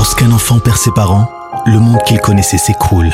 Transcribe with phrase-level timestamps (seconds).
[0.00, 1.30] Lorsqu'un enfant perd ses parents,
[1.66, 3.12] le monde qu'il connaissait s'écroule.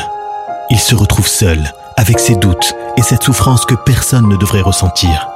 [0.71, 5.29] Il se retrouve seul, avec ses doutes et cette souffrance que personne ne devrait ressentir.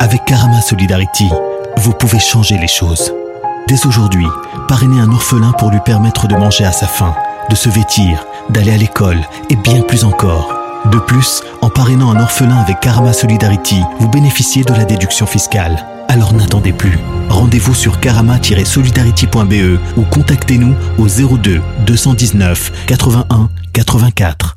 [0.00, 1.28] Avec Karama Solidarity,
[1.76, 3.12] vous pouvez changer les choses.
[3.68, 4.26] Dès aujourd'hui,
[4.66, 7.14] parrainez un orphelin pour lui permettre de manger à sa faim,
[7.50, 10.54] de se vêtir, d'aller à l'école et bien plus encore.
[10.86, 15.84] De plus, en parrainant un orphelin avec Karama Solidarity, vous bénéficiez de la déduction fiscale.
[16.14, 16.96] Alors n'attendez plus.
[17.28, 24.56] Rendez-vous sur karama-solidarity.be ou contactez-nous au 02 219 81 84.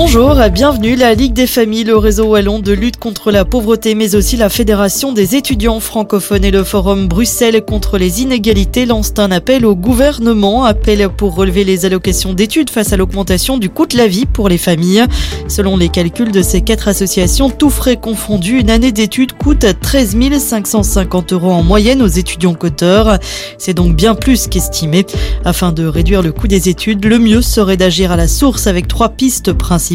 [0.00, 0.94] Bonjour, bienvenue.
[0.94, 4.48] La Ligue des familles, le réseau wallon de lutte contre la pauvreté, mais aussi la
[4.48, 9.74] Fédération des étudiants francophones et le Forum Bruxelles contre les inégalités lancent un appel au
[9.74, 10.64] gouvernement.
[10.64, 14.48] Appel pour relever les allocations d'études face à l'augmentation du coût de la vie pour
[14.48, 15.04] les familles.
[15.48, 20.16] Selon les calculs de ces quatre associations, tout frais confondus, une année d'études coûte 13
[20.38, 23.18] 550 euros en moyenne aux étudiants coteurs.
[23.58, 25.06] C'est donc bien plus qu'estimé.
[25.44, 28.86] Afin de réduire le coût des études, le mieux serait d'agir à la source avec
[28.86, 29.87] trois pistes principales.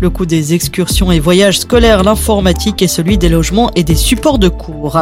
[0.00, 4.38] Le coût des excursions et voyages scolaires, l'informatique et celui des logements et des supports
[4.38, 4.98] de cours.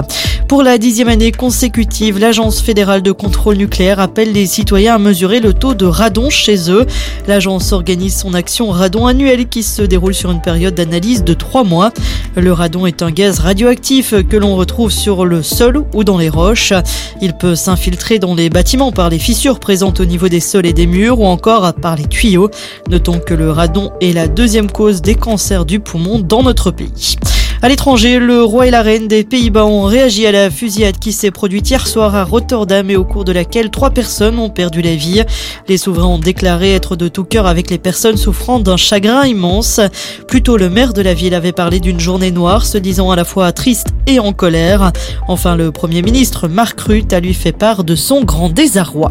[0.48, 5.40] Pour la dixième année consécutive, l'Agence fédérale de contrôle nucléaire appelle les citoyens à mesurer
[5.40, 6.86] le taux de radon chez eux.
[7.26, 11.64] L'agence organise son action radon annuelle qui se déroule sur une période d'analyse de trois
[11.64, 11.92] mois.
[12.34, 16.28] Le radon est un gaz radioactif que l'on retrouve sur le sol ou dans les
[16.30, 16.72] roches.
[17.20, 20.72] Il peut s'infiltrer dans les bâtiments par les fissures présentes au niveau des sols et
[20.72, 22.50] des murs ou encore par les tuyaux.
[22.90, 27.16] Notons que le radon est la deuxième cause des cancers du poumon dans notre pays.
[27.60, 31.12] À l'étranger, le roi et la reine des Pays-Bas ont réagi à la fusillade qui
[31.12, 34.80] s'est produite hier soir à Rotterdam et au cours de laquelle trois personnes ont perdu
[34.80, 35.24] la vie.
[35.66, 39.80] Les souverains ont déclaré être de tout cœur avec les personnes souffrant d'un chagrin immense.
[40.28, 43.16] Plus tôt, le maire de la ville avait parlé d'une journée noire, se disant à
[43.16, 44.92] la fois triste et en colère.
[45.26, 49.10] Enfin, le premier ministre Mark Rutte a lui fait part de son grand désarroi.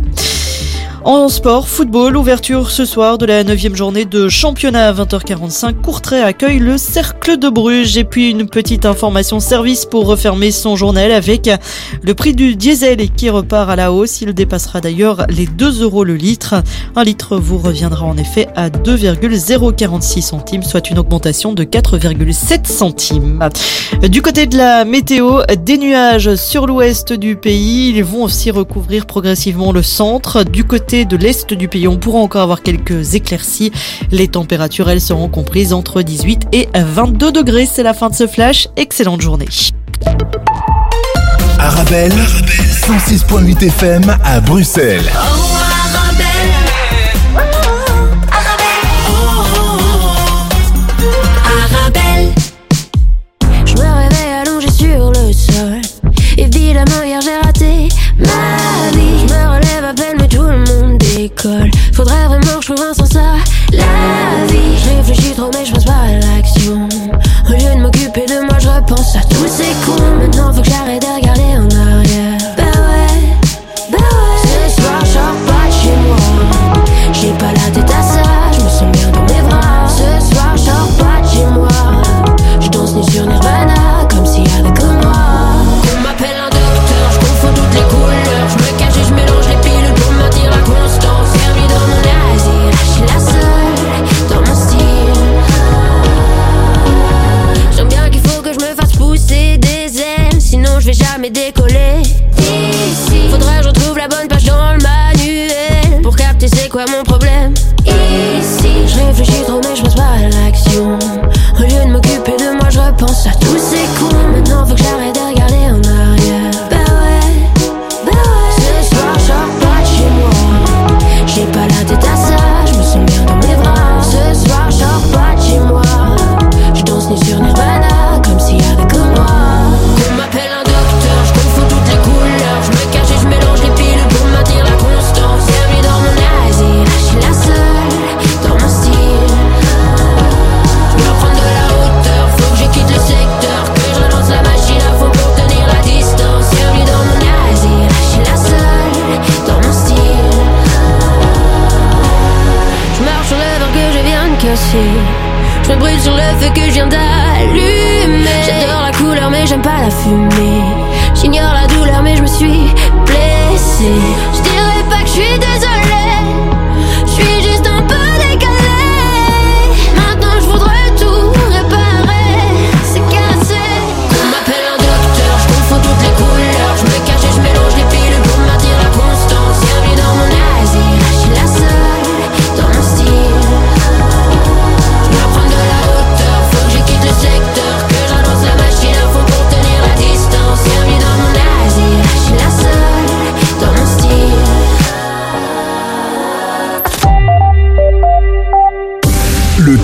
[1.07, 5.75] En sport, football, ouverture ce soir de la 9 journée de championnat à 20h45.
[5.81, 7.95] Courtrai accueille le Cercle de Bruges.
[7.95, 11.49] Et puis une petite information service pour refermer son journal avec
[12.03, 14.19] le prix du diesel qui repart à la hausse.
[14.19, 16.55] Il dépassera d'ailleurs les 2 euros le litre.
[16.97, 23.47] Un litre vous reviendra en effet à 2,046 centimes, soit une augmentation de 4,7 centimes.
[24.09, 27.93] Du côté de la météo, des nuages sur l'ouest du pays.
[27.95, 30.43] Ils vont aussi recouvrir progressivement le centre.
[30.43, 33.71] Du côté de l'est du pays, on pourra encore avoir quelques éclaircies.
[34.11, 37.67] Les températures, elles seront comprises entre 18 et 22 degrés.
[37.71, 38.67] C'est la fin de ce flash.
[38.75, 39.47] Excellente journée.
[41.59, 45.09] Arabelle, 106.8 FM à Bruxelles.
[61.93, 63.35] Faudrait vraiment que je trouve un sens à
[63.71, 64.77] la vie.
[64.83, 66.89] Je réfléchis trop, mais je pense pas à l'action.
[67.47, 70.17] Au lieu de m'occuper de moi, je repense à tous ces cons.
[70.19, 71.26] Maintenant, faut que j'arrête de regarder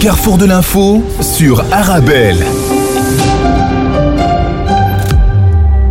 [0.03, 2.35] carrefour de l'info sur Arabelle.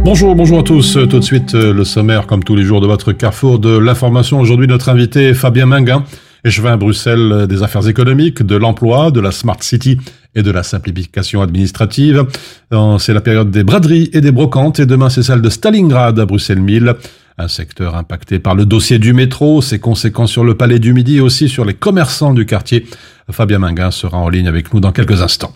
[0.05, 0.99] Bonjour, bonjour à tous.
[1.09, 4.39] Tout de suite, euh, le sommaire, comme tous les jours, de votre carrefour de l'information.
[4.39, 6.05] Aujourd'hui, notre invité, Fabien Minguin,
[6.45, 9.97] échevin à Bruxelles euh, des affaires économiques, de l'emploi, de la Smart City
[10.35, 12.27] et de la simplification administrative.
[12.99, 16.25] C'est la période des braderies et des brocantes et demain, c'est celle de Stalingrad à
[16.27, 16.97] Bruxelles 1000.
[17.43, 21.17] Un secteur impacté par le dossier du métro, ses conséquences sur le palais du Midi
[21.17, 22.87] et aussi sur les commerçants du quartier.
[23.33, 25.53] Fabien Minguin sera en ligne avec nous dans quelques instants.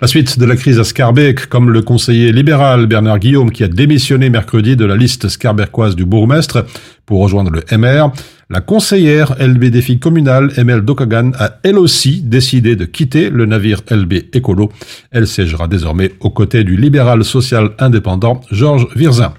[0.00, 3.68] La suite de la crise à Scarbeck, comme le conseiller libéral Bernard Guillaume qui a
[3.68, 6.64] démissionné mercredi de la liste scarbercoise du bourgmestre
[7.04, 8.12] pour rejoindre le MR,
[8.48, 13.82] la conseillère LB Défi communal Emel Dokagan a elle aussi décidé de quitter le navire
[13.90, 14.72] LB Écolo.
[15.10, 19.34] Elle siégera désormais aux côtés du libéral social indépendant Georges Virzin.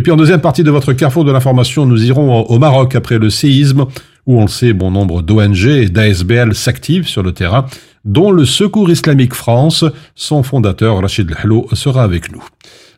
[0.00, 3.18] Et puis en deuxième partie de votre carrefour de l'information, nous irons au Maroc après
[3.18, 3.84] le séisme,
[4.24, 7.66] où on le sait, bon nombre d'ONG et d'ASBL s'activent sur le terrain,
[8.06, 9.84] dont le Secours islamique France.
[10.14, 12.42] Son fondateur, Rachid Lhalo, sera avec nous.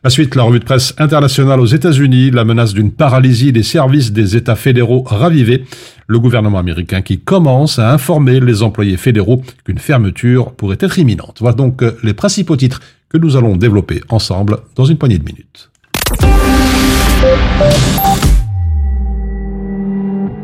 [0.05, 4.13] La suite, la revue de presse internationale aux États-Unis, la menace d'une paralysie des services
[4.13, 5.65] des États fédéraux ravivée,
[6.07, 11.39] le gouvernement américain qui commence à informer les employés fédéraux qu'une fermeture pourrait être imminente.
[11.41, 12.79] Voilà donc les principaux titres
[13.09, 15.69] que nous allons développer ensemble dans une poignée de minutes.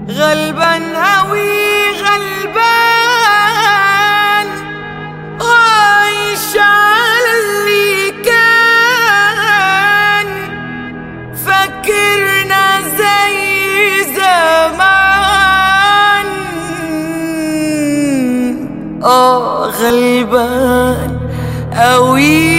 [0.10, 3.28] غلبان هوي غلبان
[5.42, 9.50] عايش على اللي كان.
[11.46, 12.66] فكرنا
[12.98, 13.38] زي
[14.16, 15.10] زمان.
[19.04, 21.12] آه غلبان
[21.76, 22.59] قوي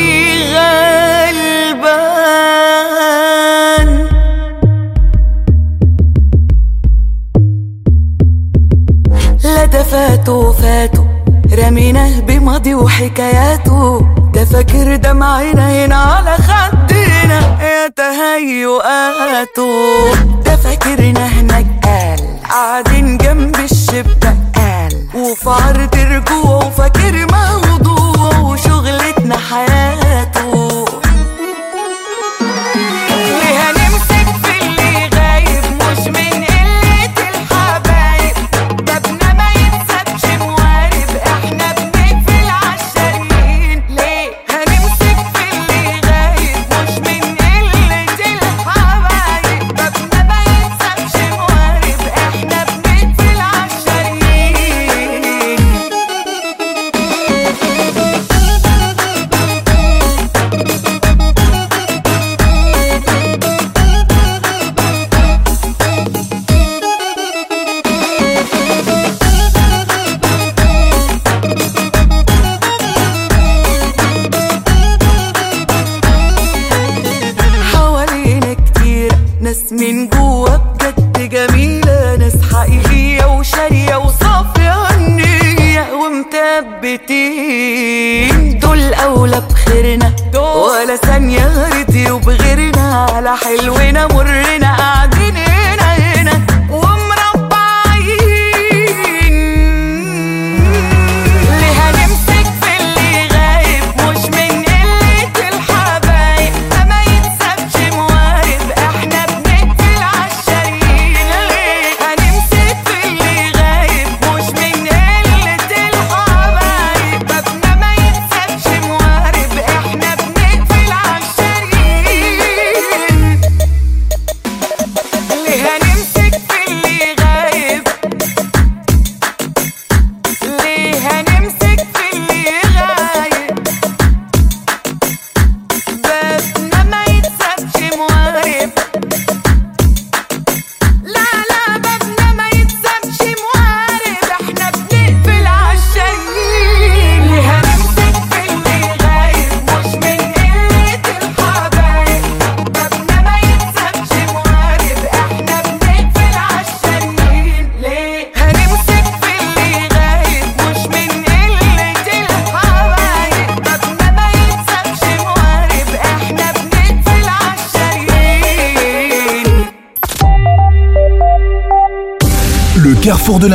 [11.70, 14.06] رميناه بماضي وحكاياته.
[14.34, 17.40] ده فاكر دمعنا هنا على خدنا.
[17.62, 19.70] يا تهيؤاته.
[20.44, 22.20] ده فاكرنا هناك قال.
[22.50, 25.06] قاعدين جنب الشباك قال.
[25.14, 27.26] وفي عرض رجوعه وفاكر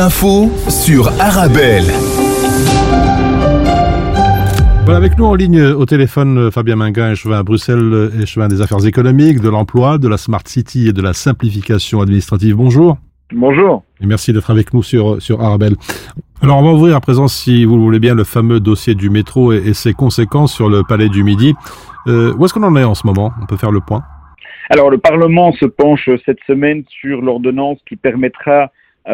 [0.06, 1.82] l'info sur Arabelle.
[4.84, 8.46] Voilà, avec nous en ligne au téléphone euh, Fabien Minguin, échevin à Bruxelles, euh, échevin
[8.46, 12.54] des affaires économiques, de l'emploi, de la Smart City et de la simplification administrative.
[12.54, 12.98] Bonjour.
[13.34, 13.82] Bonjour.
[14.00, 15.74] Et merci d'être avec nous sur, sur Arabelle.
[16.40, 19.10] Alors, on va ouvrir à présent, si vous le voulez bien, le fameux dossier du
[19.10, 21.56] métro et, et ses conséquences sur le Palais du Midi.
[22.06, 23.32] Euh, où est-ce qu'on en est en ce moment?
[23.42, 24.04] On peut faire le point?
[24.70, 28.66] Alors, le Parlement se penche cette semaine sur l'ordonnance qui permettra euh,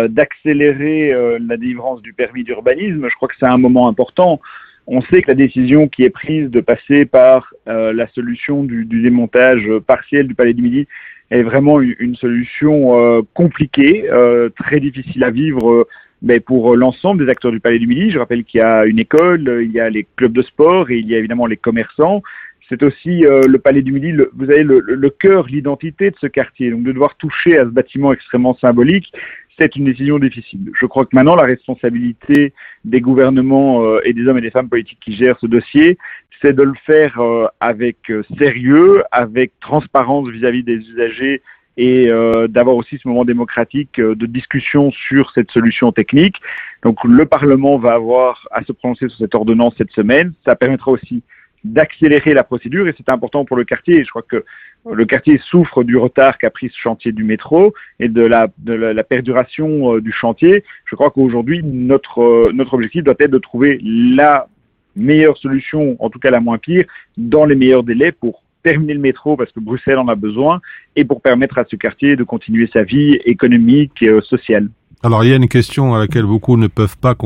[0.08, 3.08] d'accélérer euh, la délivrance du permis d'urbanisme.
[3.08, 4.40] Je crois que c'est un moment important.
[4.87, 8.84] On sait que la décision qui est prise de passer par euh, la solution du,
[8.84, 10.88] du démontage partiel du Palais du Midi
[11.30, 15.84] est vraiment une, solution euh, compliquée, euh, très difficile à vivre euh,
[16.25, 18.11] mais pour l'ensemble des acteurs du Palais du Midi.
[18.11, 20.90] Je rappelle qu'il y a une école, euh, il y a les clubs de sport
[20.90, 22.22] et il y a évidemment les commerçants.
[22.68, 26.26] C'est aussi euh, le Palais du Midi, vous avez le- le cœur, l'identité de ce
[26.26, 26.70] quartier.
[26.70, 29.12] Donc de devoir toucher à ce bâtiment extrêmement symbolique,
[29.59, 30.71] c'est une décision difficile.
[30.78, 32.52] Je crois que maintenant la responsabilité
[32.85, 35.99] des gouvernements euh, et des hommes et des femmes politiques qui gèrent ce dossier,
[36.40, 41.42] c'est de le faire euh, avec euh, sérieux, avec transparence vis-à-vis des usagers
[41.78, 42.11] et
[42.50, 46.37] d'avoir aussi ce moment démocratique de discussion sur cette solution technique.
[46.82, 50.35] Donc le Parlement va avoir à se prononcer sur cette ordonnance cette semaine.
[50.44, 51.23] Ça permettra aussi
[51.64, 54.04] d'accélérer la procédure et c'est important pour le quartier.
[54.04, 54.45] Je crois que
[54.90, 58.73] le quartier souffre du retard qu'a pris ce chantier du métro et de la, de
[58.73, 60.64] la, la perduration euh, du chantier.
[60.87, 64.49] Je crois qu'aujourd'hui, notre, euh, notre objectif doit être de trouver la
[64.97, 66.85] meilleure solution, en tout cas la moins pire,
[67.16, 70.61] dans les meilleurs délais pour terminer le métro parce que Bruxelles en a besoin
[70.97, 74.69] et pour permettre à ce quartier de continuer sa vie économique et euh, sociale.
[75.04, 77.16] Alors, il y a une question à laquelle beaucoup ne peuvent pas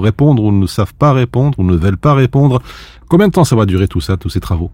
[0.00, 2.62] répondre ou ne savent pas répondre ou ne veulent pas répondre.
[3.08, 4.70] Combien de temps ça va durer tout ça, tous ces travaux?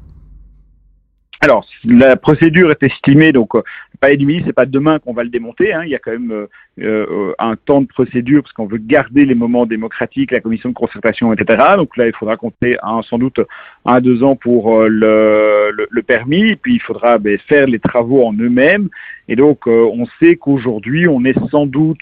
[1.41, 5.13] Alors, la procédure est estimée, donc euh, le palais du Midi, c'est pas demain qu'on
[5.13, 5.75] va le démonter.
[5.75, 6.47] Hein, il y a quand même euh,
[6.81, 10.75] euh, un temps de procédure parce qu'on veut garder les moments démocratiques, la commission de
[10.75, 11.63] concertation, etc.
[11.77, 13.41] Donc là, il faudra compter un, sans doute
[13.85, 16.57] un à deux ans pour euh, le, le, le permis.
[16.57, 18.89] Puis, il faudra ben, faire les travaux en eux-mêmes.
[19.29, 22.01] Et donc, euh, on sait qu'aujourd'hui, on est sans doute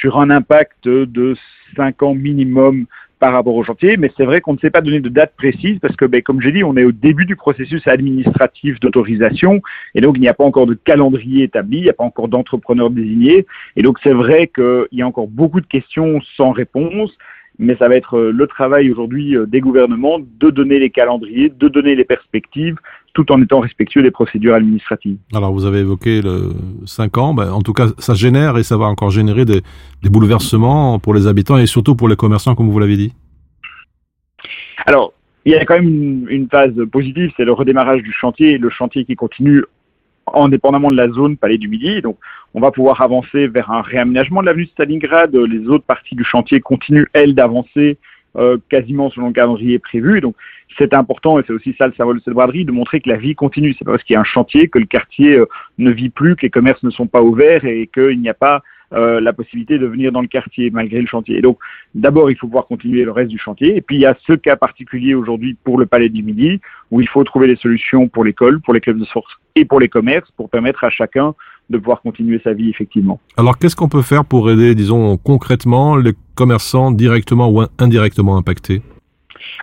[0.00, 1.36] sur un impact de
[1.76, 2.86] 5 ans minimum
[3.18, 5.78] par rapport au chantier, mais c'est vrai qu'on ne sait pas donner de date précise
[5.80, 9.62] parce que, ben, comme j'ai dit, on est au début du processus administratif d'autorisation
[9.94, 12.28] et donc il n'y a pas encore de calendrier établi, il n'y a pas encore
[12.28, 17.10] d'entrepreneurs désignés et donc c'est vrai qu'il y a encore beaucoup de questions sans réponse,
[17.58, 21.94] mais ça va être le travail aujourd'hui des gouvernements de donner les calendriers, de donner
[21.94, 22.76] les perspectives,
[23.16, 25.16] tout en étant respectueux des procédures administratives.
[25.34, 26.52] Alors, vous avez évoqué le
[26.84, 27.32] 5 ans.
[27.32, 29.62] Ben, en tout cas, ça génère et ça va encore générer des,
[30.02, 33.14] des bouleversements pour les habitants et surtout pour les commerçants, comme vous l'avez dit.
[34.84, 35.14] Alors,
[35.46, 38.68] il y a quand même une, une phase positive, c'est le redémarrage du chantier, le
[38.68, 39.64] chantier qui continue
[40.34, 42.02] indépendamment de la zone Palais du Midi.
[42.02, 42.18] Donc,
[42.52, 45.34] on va pouvoir avancer vers un réaménagement de l'avenue de Stalingrad.
[45.34, 47.96] Les autres parties du chantier continuent, elles, d'avancer
[48.36, 50.20] euh, quasiment selon le calendrier prévu.
[50.20, 50.36] Donc,
[50.78, 53.16] c'est important, et c'est aussi ça le symbole de cette braderie, de montrer que la
[53.16, 53.74] vie continue.
[53.78, 55.46] C'est pas parce qu'il y a un chantier que le quartier euh,
[55.78, 58.62] ne vit plus, que les commerces ne sont pas ouverts et qu'il n'y a pas
[58.92, 61.40] euh, la possibilité de venir dans le quartier malgré le chantier.
[61.40, 61.58] Donc,
[61.94, 63.76] d'abord, il faut pouvoir continuer le reste du chantier.
[63.76, 67.00] Et puis, il y a ce cas particulier aujourd'hui pour le Palais du Midi, où
[67.00, 69.26] il faut trouver des solutions pour l'école, pour les clubs de sport
[69.56, 71.34] et pour les commerces, pour permettre à chacun
[71.70, 73.20] de pouvoir continuer sa vie effectivement.
[73.36, 78.82] Alors, qu'est-ce qu'on peut faire pour aider, disons, concrètement les commerçants directement ou indirectement impactés?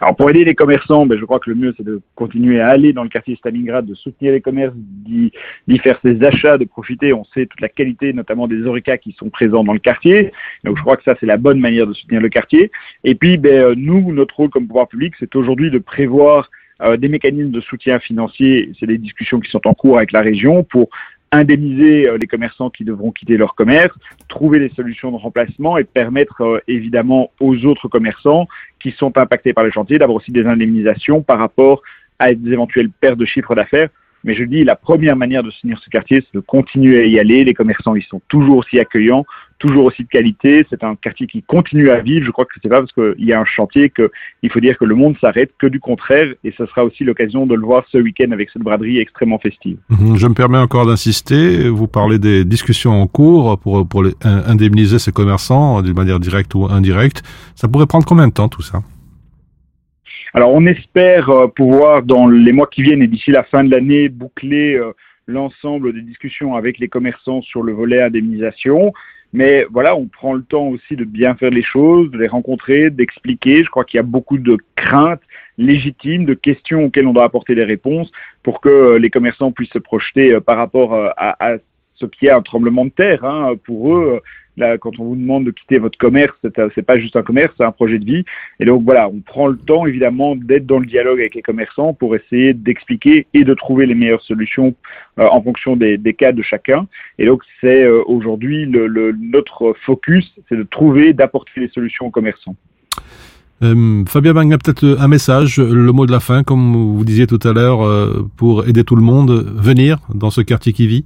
[0.01, 2.69] Alors pour aider les commerçants, ben, je crois que le mieux c'est de continuer à
[2.69, 5.31] aller dans le quartier Stalingrad, de soutenir les commerces, d'y
[5.79, 7.13] faire ses achats, de profiter.
[7.13, 10.31] On sait toute la qualité, notamment des oreca qui sont présents dans le quartier.
[10.63, 12.71] Donc je crois que ça c'est la bonne manière de soutenir le quartier.
[13.03, 16.49] Et puis ben, euh, nous, notre rôle comme pouvoir public, c'est aujourd'hui de prévoir
[16.81, 18.71] euh, des mécanismes de soutien financier.
[18.79, 20.89] C'est des discussions qui sont en cours avec la région pour
[21.33, 23.95] indemniser euh, les commerçants qui devront quitter leur commerce,
[24.27, 28.47] trouver des solutions de remplacement et permettre euh, évidemment aux autres commerçants
[28.79, 31.81] qui sont impactés par le chantier d'avoir aussi des indemnisations par rapport
[32.19, 33.89] à des éventuelles pertes de chiffre d'affaires.
[34.23, 37.19] Mais je dis, la première manière de soutenir ce quartier, c'est de continuer à y
[37.19, 37.43] aller.
[37.43, 39.25] Les commerçants, ils sont toujours aussi accueillants,
[39.59, 40.65] toujours aussi de qualité.
[40.69, 42.25] C'est un quartier qui continue à vivre.
[42.25, 44.85] Je crois que c'est pas parce qu'il y a un chantier qu'il faut dire que
[44.85, 46.33] le monde s'arrête, que du contraire.
[46.43, 49.77] Et ce sera aussi l'occasion de le voir ce week-end avec cette braderie extrêmement festive.
[49.89, 51.67] Mhm, Je me permets encore d'insister.
[51.67, 56.65] Vous parlez des discussions en cours pour, les, indemniser ces commerçants d'une manière directe ou
[56.65, 57.23] indirecte.
[57.55, 58.81] Ça pourrait prendre combien de temps tout ça?
[60.35, 63.69] Alors, on espère euh, pouvoir, dans les mois qui viennent et d'ici la fin de
[63.69, 64.91] l'année, boucler euh,
[65.27, 68.93] l'ensemble des discussions avec les commerçants sur le volet indemnisation.
[69.31, 72.89] Mais voilà, on prend le temps aussi de bien faire les choses, de les rencontrer,
[72.89, 73.63] d'expliquer.
[73.63, 75.21] Je crois qu'il y a beaucoup de craintes
[75.59, 78.11] légitimes, de questions auxquelles on doit apporter des réponses
[78.41, 81.57] pour que euh, les commerçants puissent se projeter par rapport à,
[81.95, 83.23] ce qui est un tremblement de terre.
[83.23, 83.53] Hein.
[83.63, 84.21] Pour eux,
[84.57, 86.35] Là, quand on vous demande de quitter votre commerce,
[86.75, 88.25] c'est pas juste un commerce, c'est un projet de vie.
[88.59, 91.93] Et donc voilà, on prend le temps évidemment d'être dans le dialogue avec les commerçants
[91.93, 94.75] pour essayer d'expliquer et de trouver les meilleures solutions
[95.19, 96.87] euh, en fonction des, cas de chacun.
[97.17, 102.55] Et donc c'est euh, aujourd'hui notre focus, c'est de trouver, d'apporter les solutions aux commerçants.
[103.63, 107.27] Euh, Fabien Bang a peut-être un message, le mot de la fin, comme vous disiez
[107.27, 111.05] tout à l'heure, euh, pour aider tout le monde venir dans ce quartier qui vit.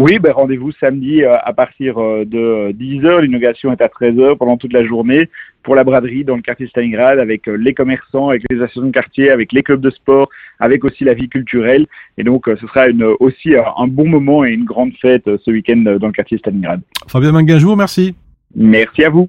[0.00, 3.20] Oui, ben rendez-vous samedi euh, à partir euh, de 10h.
[3.20, 5.28] L'inauguration est à 13h pendant toute la journée
[5.62, 8.92] pour la braderie dans le quartier Stalingrad avec euh, les commerçants, avec les associations de
[8.92, 11.86] quartier, avec les clubs de sport, avec aussi la vie culturelle.
[12.16, 15.28] Et donc, euh, ce sera une, aussi euh, un bon moment et une grande fête
[15.28, 16.80] euh, ce week-end euh, dans le quartier Stalingrad.
[17.06, 18.14] Fabien vous remercie.
[18.56, 19.28] Merci à vous.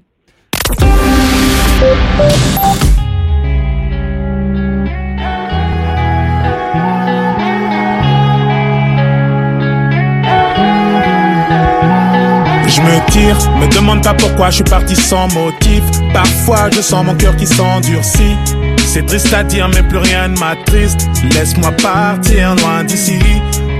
[13.14, 15.82] Me demande pas pourquoi je suis parti sans motif.
[16.12, 18.36] Parfois je sens mon cœur qui s'endurcit.
[18.86, 21.08] C'est triste à dire, mais plus rien ne m'attriste.
[21.34, 23.18] Laisse-moi partir loin d'ici.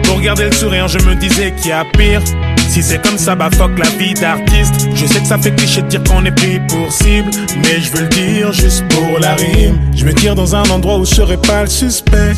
[0.05, 2.23] Pour garder le sourire, je me disais qu'il y a pire.
[2.69, 4.89] Si c'est comme ça, bah fuck la vie d'artiste.
[4.95, 7.31] Je sais que ça fait cliché de dire qu'on est pris pour cible.
[7.57, 9.79] Mais je veux le dire juste pour la rime.
[9.95, 12.33] Je me tire dans un endroit où je serai pas le suspect.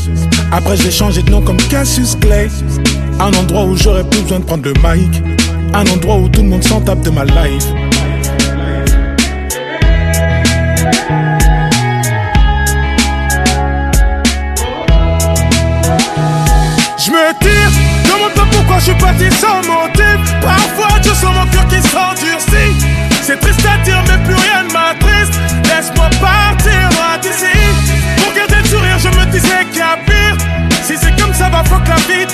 [0.50, 2.48] Après, j'ai changé de nom comme Cassius Clay.
[3.20, 5.22] Un endroit où j'aurais plus besoin de prendre le mic.
[5.73, 7.66] Un endroit où tout le monde s'en tape de ma life.
[16.99, 17.71] Je me tire,
[18.04, 20.19] demande pas pourquoi je suis parti sans motif.
[20.41, 22.86] Parfois je sens mon cœur qui s'endurcit.
[23.23, 25.38] C'est triste à dire, mais plus rien ne m'attriste.
[25.65, 26.88] Laisse-moi partir
[27.23, 27.56] d'ici.
[28.19, 30.36] Pour garder le sourire, je me disais qu'il y a pire.
[30.82, 32.25] Si c'est comme ça, va fuck la vie.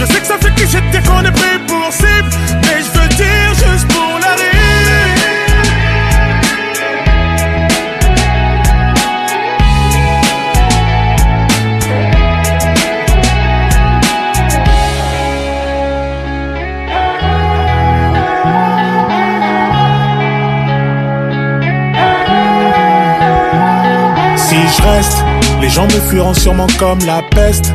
[0.00, 2.30] Je sais que ça fait cliché de dire qu'on est pour cible.
[2.62, 4.30] Mais je veux dire juste pour la.
[24.38, 25.24] Si je reste,
[25.60, 27.74] les gens me fuiront sûrement comme la peste.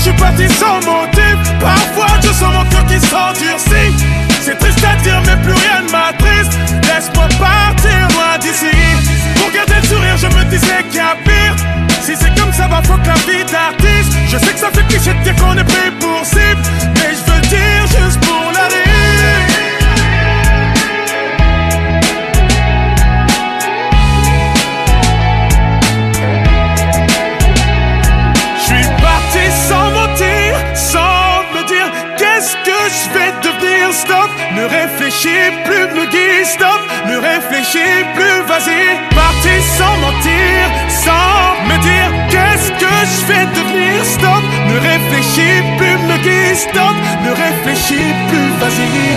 [0.00, 1.36] Je suis parti sans motif.
[1.60, 3.92] Parfois je sens mon cœur qui s'endurcit.
[4.40, 6.58] C'est triste à dire, mais plus rien ne m'attriste.
[6.88, 8.72] Laisse-moi partir loin d'ici.
[9.36, 11.54] Pour garder le sourire, je me disais qu'il y a pire.
[12.00, 14.12] Si c'est comme ça, va fuck la vie d'artiste.
[14.26, 16.62] Je sais que ça fait cliché de dire qu'on est pris pour cible.
[46.60, 49.09] Stop, ne réfléchis plus, vas-y.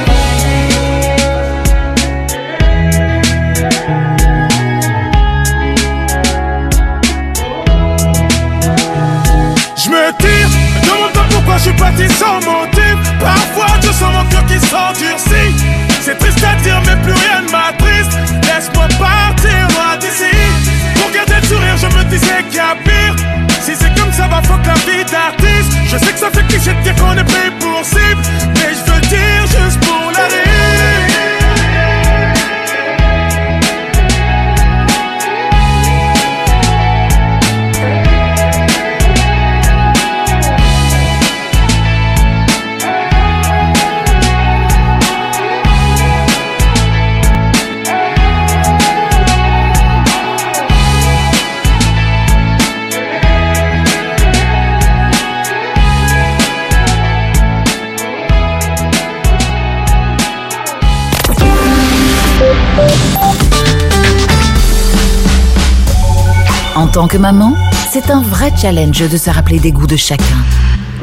[66.94, 67.56] Tant que maman,
[67.92, 70.38] c'est un vrai challenge de se rappeler des goûts de chacun.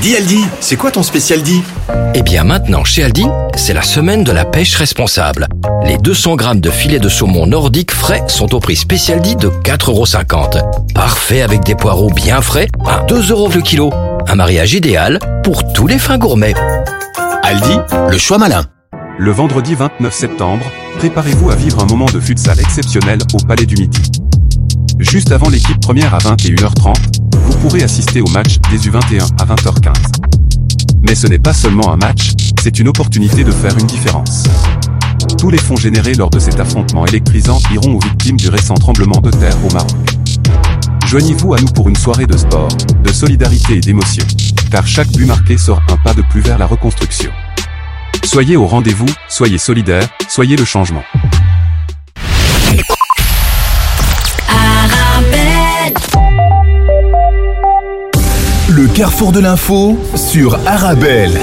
[0.00, 1.64] Dis Aldi, c'est quoi ton spécial dit
[2.14, 5.48] Eh bien maintenant, chez Aldi, c'est la semaine de la pêche responsable.
[5.84, 9.48] Les 200 grammes de filets de saumon nordique frais sont au prix spécial dit de
[9.48, 10.92] 4,50€.
[10.94, 13.92] Parfait avec des poireaux bien frais à 2 euros le kilo.
[14.28, 16.54] Un mariage idéal pour tous les fins gourmets.
[17.42, 17.80] Aldi,
[18.12, 18.62] le choix malin.
[19.18, 20.64] Le vendredi 29 septembre,
[20.98, 24.00] préparez-vous à vivre un moment de futsal exceptionnel au Palais du Midi.
[24.98, 26.94] Juste avant l'équipe première à 21h30,
[27.34, 29.92] vous pourrez assister au match des U21 à 20h15.
[31.02, 34.44] Mais ce n'est pas seulement un match, c'est une opportunité de faire une différence.
[35.38, 39.20] Tous les fonds générés lors de cet affrontement électrisant iront aux victimes du récent tremblement
[39.20, 40.16] de terre au Maroc.
[41.06, 42.68] Joignez-vous à nous pour une soirée de sport,
[43.04, 44.24] de solidarité et d'émotion.
[44.70, 47.30] Car chaque but marqué sort un pas de plus vers la reconstruction.
[48.24, 51.02] Soyez au rendez-vous, soyez solidaires, soyez le changement.
[58.68, 61.38] Le carrefour de l'info sur Arabelle.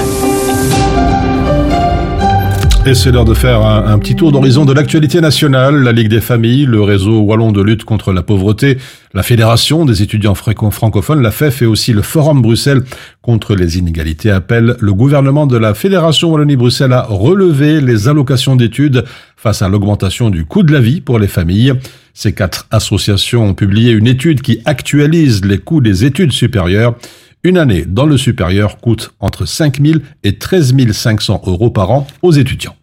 [2.86, 5.82] Et c'est l'heure de faire un, un petit tour d'horizon de l'actualité nationale.
[5.82, 8.78] La Ligue des familles, le réseau wallon de lutte contre la pauvreté,
[9.14, 12.82] la Fédération des étudiants franco- francophones, la FEF et aussi le Forum Bruxelles
[13.22, 19.04] contre les inégalités appellent le gouvernement de la Fédération Wallonie-Bruxelles à relever les allocations d'études
[19.36, 21.74] face à l'augmentation du coût de la vie pour les familles.
[22.14, 26.96] Ces quatre associations ont publié une étude qui actualise les coûts des études supérieures.
[27.42, 32.06] Une année dans le supérieur coûte entre 5 000 et 13 500 euros par an
[32.20, 32.76] aux étudiants.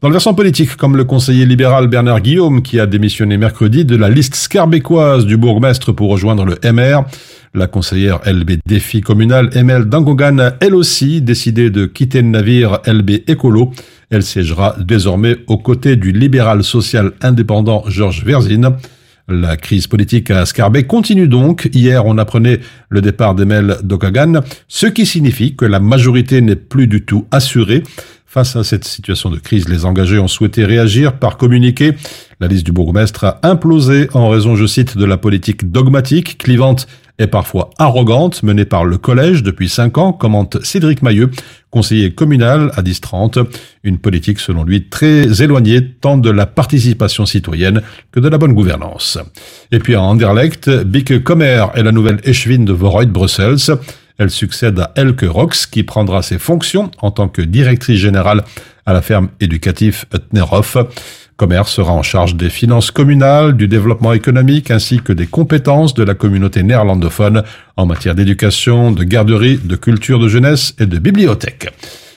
[0.00, 3.96] Dans le versant politique, comme le conseiller libéral Bernard Guillaume, qui a démissionné mercredi de
[3.96, 7.04] la liste scarbécoise du bourgmestre pour rejoindre le MR,
[7.54, 12.78] la conseillère LB Défi communal Emel Dangogan a elle aussi décidé de quitter le navire
[12.86, 13.72] LB Écolo.
[14.10, 18.76] Elle siégera désormais aux côtés du libéral social indépendant Georges Verzine.
[19.28, 21.70] La crise politique à Scarbeck continue donc.
[21.72, 26.88] Hier, on apprenait le départ d'Emel Dokagan, ce qui signifie que la majorité n'est plus
[26.88, 27.84] du tout assurée.
[28.26, 31.92] Face à cette situation de crise, les engagés ont souhaité réagir par communiqué.
[32.40, 36.88] La liste du bourgmestre a implosé en raison, je cite, de la politique dogmatique, clivante
[37.18, 41.30] et parfois arrogante menée par le collège depuis cinq ans, commente Cédric Mailleux,
[41.70, 43.38] conseiller communal à 1030.
[43.84, 48.54] Une politique, selon lui, très éloignée tant de la participation citoyenne que de la bonne
[48.54, 49.18] gouvernance.
[49.70, 53.76] Et puis à Anderlecht, Bieke Kommer est la nouvelle échevine de Voroid Brussels.
[54.18, 58.44] Elle succède à Elke Rox, qui prendra ses fonctions en tant que directrice générale
[58.86, 60.76] à la ferme éducative Utnerhof.
[61.42, 66.04] Commerce sera en charge des finances communales, du développement économique ainsi que des compétences de
[66.04, 67.42] la communauté néerlandophone
[67.76, 71.68] en matière d'éducation, de garderie, de culture de jeunesse et de bibliothèque.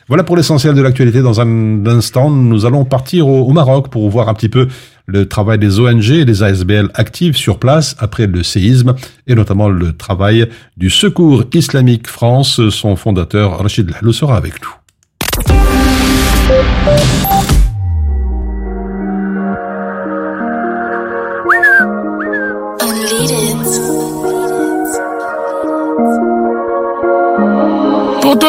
[0.07, 1.23] Voilà pour l'essentiel de l'actualité.
[1.23, 4.67] Dans un instant, nous allons partir au, Maroc pour voir un petit peu
[5.07, 8.93] le travail des ONG et des ASBL actives sur place après le séisme
[9.25, 12.69] et notamment le travail du Secours islamique France.
[12.69, 14.69] Son fondateur, Rachid Lahlou, sera avec nous.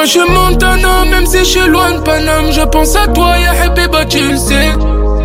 [0.07, 2.53] Je suis Montana, même si je suis loin de Paname.
[2.53, 4.69] Je pense à toi, ya Habiba, tu le sais.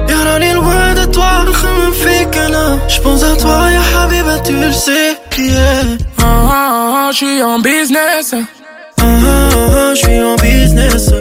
[0.10, 4.54] Y'a est loin de toi, me fait qu'un Je pense à toi, ya Habiba, tu
[4.54, 5.17] le sais.
[5.38, 5.84] Yeah.
[6.17, 8.34] ah, ah, ah, Je suis en business.
[8.34, 11.12] Ah, ah, Je suis en business.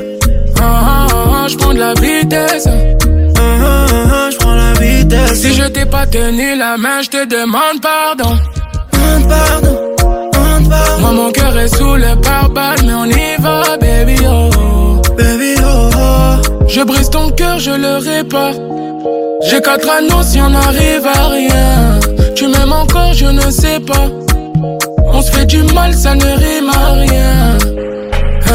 [0.58, 2.66] Ah, ah, Je prends de la vitesse.
[2.66, 5.38] Ah, ah, Je prends la vitesse.
[5.38, 8.38] Si je t'ai pas tenu la main, je te demande pardon.
[8.94, 9.90] Demande pardon
[11.00, 15.90] moi mon cœur est sous le pare-balles mais on y va baby oh Baby oh,
[15.96, 16.66] oh.
[16.68, 18.54] Je brise ton cœur, je le répare
[19.48, 22.00] J'ai quatre anneaux si on n'arrive à rien.
[22.36, 24.06] Tu m'aimes encore, je ne sais pas.
[25.12, 27.58] On se fait du mal, ça ne rime à rien.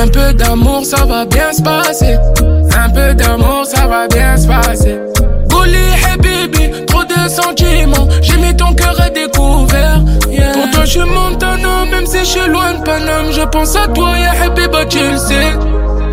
[0.01, 2.17] Un peu d'amour, ça va bien se passer.
[2.75, 4.97] Un peu d'amour, ça va bien se passer.
[5.49, 8.07] Gouli, hey baby, trop de sentiments.
[8.21, 9.34] J'ai mis ton cœur à découvert.
[10.64, 10.64] yeah.
[10.64, 13.28] Pour toi, je suis Montana, même si je suis loin de Paname.
[13.38, 15.50] Je pense à toi, ya Habiba, tu le sais.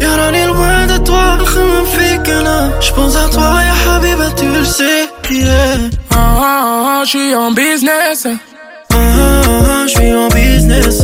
[0.02, 4.64] يا راني لوين de toi نخمم فيك انا جبونس à toi يا حبيبة tu le
[4.66, 5.78] sais yeah.
[6.12, 8.28] Ah, ah, ah, je suis en business.
[8.28, 8.98] Ah, ah,
[9.74, 10.98] ah, je suis en business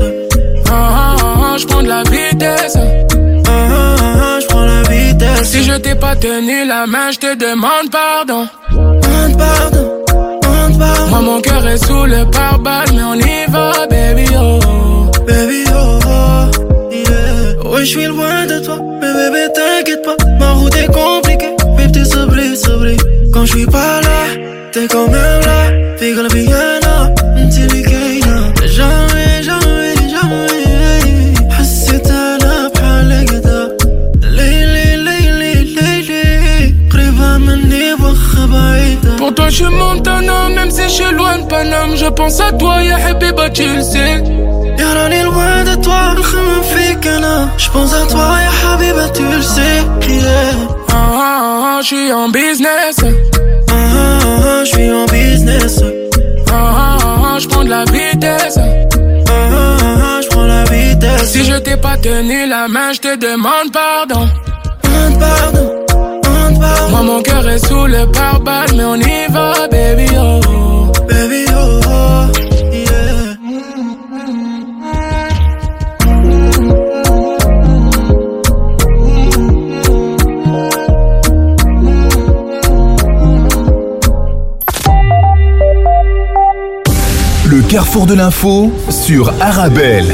[0.69, 1.15] Ah, ah,
[1.53, 2.77] ah, je prends de la vitesse.
[2.77, 7.19] Ah, ah, ah, je prends la vitesse Si je t'ai pas tenu la main, je
[7.25, 8.43] te demande pardon.
[8.71, 9.85] Demande pardon,
[10.78, 15.10] Moi, mon cœur est sous le pare-balles, mais on y va, baby, oh.
[15.26, 17.70] Baby, oh, oh, yeah.
[17.70, 20.16] Ouais, je suis loin de toi, mais bébé, t'inquiète pas.
[20.38, 22.96] Ma route est compliquée, mais t'es sobri, sobri.
[23.32, 24.26] Quand je suis pas là,
[24.72, 25.96] t'es quand même là.
[25.98, 26.67] Figure bien.
[39.47, 41.95] بعيدة Pour toi, je suis Montana, même si je suis loin de Paname.
[41.95, 44.23] Je pense à toi, ya Habiba, tu le sais.
[44.79, 49.41] يا راني لوين de toi نخمم فيك انا جبونس à toi يا حبيبة tu le
[49.41, 50.55] sais yeah.
[50.89, 52.95] Ah, ah, ah, je suis en business.
[52.99, 55.81] Ah, ah, ah, je suis en business
[56.51, 58.57] Ah, ah, ah, je prends de la vitesse.
[58.57, 58.63] Ah,
[59.29, 63.13] ah, ah, je prends la vitesse Si je t'ai pas tenu la main, je te
[63.27, 64.25] demande pardon.
[64.83, 65.76] Demande pardon, demande pardon
[66.98, 70.90] Moi, mon cœur est sous le pare-balles, mais on y va, baby, oh.
[71.08, 72.26] Baby oh, oh
[72.72, 73.36] yeah.
[87.48, 90.12] Le carrefour de l'info sur Arabelle.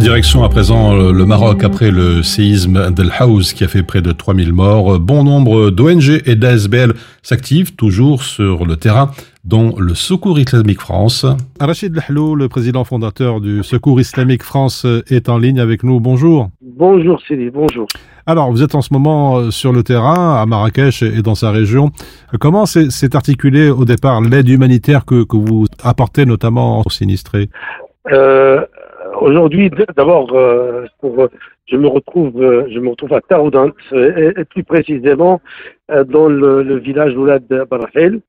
[0.00, 4.00] Direction à présent euh, le Maroc après le séisme d'El Haouz qui a fait près
[4.00, 4.98] de 3000 morts.
[4.98, 9.10] Bon nombre d'ONG et d'ASBL s'activent toujours sur le terrain,
[9.44, 11.26] dont le Secours Islamique France.
[11.60, 16.00] Rachid Lahlou, le président fondateur du Secours Islamique France, est en ligne avec nous.
[16.00, 16.48] Bonjour.
[16.62, 17.86] Bonjour Céline, bonjour.
[18.24, 21.50] Alors, vous êtes en ce moment euh, sur le terrain, à Marrakech et dans sa
[21.50, 21.90] région.
[22.40, 27.50] Comment s'est s'est articulée au départ l'aide humanitaire que, que vous apportez notamment aux sinistrés
[28.10, 28.64] Euh,
[29.20, 31.28] Aujourd'hui, d'abord, euh, pour,
[31.66, 35.42] je me retrouve, euh, je me retrouve à Taroudant, euh, et, et plus précisément
[35.90, 38.22] euh, dans le, le village Oulad Barahel,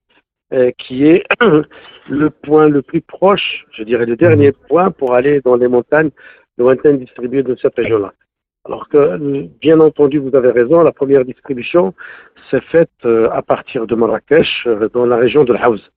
[0.52, 1.24] euh, qui est
[2.10, 6.10] le point le plus proche, je dirais le dernier point pour aller dans les montagnes
[6.58, 8.12] lointaines distribuées de cette région-là.
[8.66, 11.94] Alors que, euh, bien entendu, vous avez raison, la première distribution
[12.50, 15.90] s'est faite euh, à partir de Marrakech, euh, dans la région de l'Haouz.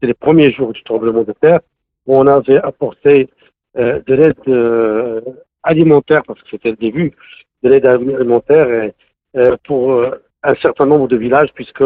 [0.00, 1.60] C'est les premiers jours du tremblement de terre
[2.06, 3.28] où on avait apporté
[3.78, 5.20] euh, de l'aide euh,
[5.62, 7.12] alimentaire, parce que c'était le début,
[7.62, 8.90] de l'aide alimentaire
[9.36, 10.02] euh, pour
[10.42, 11.84] un certain nombre de villages, puisque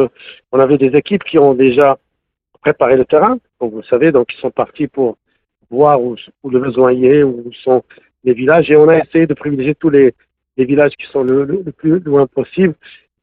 [0.53, 1.99] on avait des équipes qui ont déjà
[2.61, 5.17] préparé le terrain, comme vous le savez, donc ils sont partis pour
[5.71, 6.17] voir où,
[6.49, 7.83] le besoin est, où sont
[8.23, 10.15] les villages, et on a essayé de privilégier tous les,
[10.57, 12.75] villages qui sont le, plus loin possible,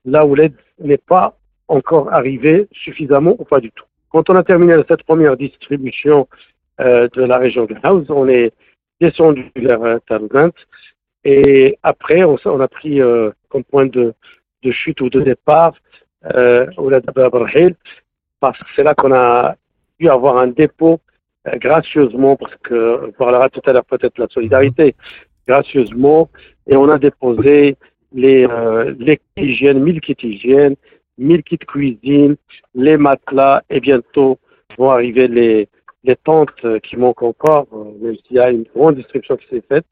[0.06, 3.86] là où l'aide n'est pas encore arrivée suffisamment ou pas du tout.
[4.10, 6.28] Quand on a terminé cette première distribution
[6.80, 8.52] de la région de House, on est
[9.00, 10.52] descendu vers euh, Taroudant,
[11.24, 14.14] et après on, a pris euh, comme point de,
[14.72, 15.74] chute ou de départ
[16.36, 17.76] euh, Oulad Barhel,
[18.40, 19.56] parce que c'est là qu'on a
[19.98, 21.00] pu avoir un dépôt
[21.48, 24.96] euh, gracieusement, parce que on parlera tout à l'heure peut-être de la solidarité,
[25.48, 26.30] gracieusement,
[26.68, 27.78] et on a déposé
[28.12, 30.76] les, euh, kits hygiène, 1000 kits hygiène,
[31.18, 32.36] 1000 kits cuisine,
[32.76, 34.38] les matelas, et bientôt
[34.78, 35.70] vont arriver les,
[36.08, 39.48] les tentes euh, qui manquent encore, euh, même s'il y a une grande distribution qui
[39.50, 39.86] s'est faite.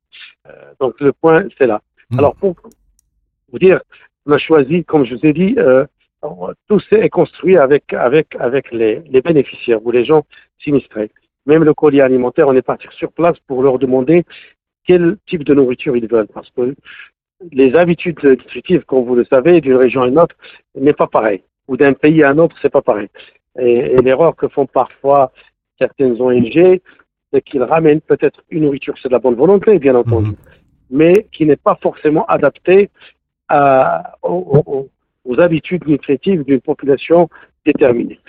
[0.47, 1.82] Euh, donc le point, c'est là.
[2.17, 2.56] Alors pour
[3.51, 3.82] vous dire,
[4.25, 5.86] on a choisi, comme je vous ai dit, euh,
[6.67, 10.23] tout est construit avec, avec, avec les, les bénéficiaires ou les gens
[10.60, 11.12] sinistrés.
[11.45, 14.23] Même le colis alimentaire, on est parti sur place pour leur demander
[14.88, 16.32] quel type de nourriture ils veulent.
[16.34, 16.75] Parce que
[17.51, 20.36] les habitudes nutritives, comme vous le savez, d'une région à une autre,
[20.73, 21.43] n'est pas pareil.
[21.67, 23.10] Ou d'un pays à un autre, c'est pas pareil.
[23.60, 25.32] Et, et l'erreur que font parfois
[25.80, 26.80] certaines ONG,
[27.34, 30.32] c'est qu'ils ramènent peut-être une nourriture, c'est de la bonne volonté, bien entendu,
[30.90, 32.90] mais qui n'est pas forcément adaptée
[33.50, 34.90] à, aux, aux-
[35.26, 37.30] aux habitudes nutritives d'une population
[37.66, 38.20] déterminée.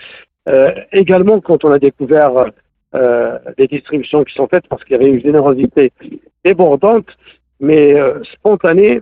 [0.49, 2.31] Euh, également, quand on a découvert
[2.95, 5.91] euh, des distributions qui sont faites, parce qu'il y avait une générosité
[6.43, 7.09] débordante,
[7.59, 9.01] mais euh, spontanée,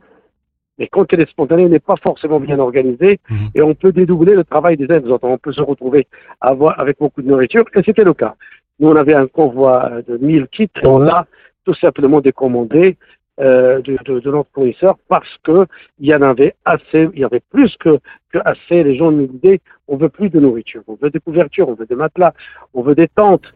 [0.77, 3.19] Mais quand elle est spontanée, elle n'est pas forcément bien organisée
[3.53, 5.27] et on peut dédoubler le travail des uns des autres.
[5.27, 6.07] On peut se retrouver
[6.41, 8.35] avec beaucoup de nourriture et c'était le cas.
[8.79, 11.27] Nous, on avait un convoi de 1000 kits et on l'a
[11.65, 12.97] tout simplement décommandé
[13.39, 15.65] euh, de, de, de notre fournisseur parce que
[15.99, 17.99] il y en avait assez, il y avait plus que,
[18.31, 18.83] que assez.
[18.83, 21.85] Les gens nous disaient on veut plus de nourriture, on veut des couvertures, on veut
[21.85, 22.33] des matelas,
[22.73, 23.53] on veut des tentes.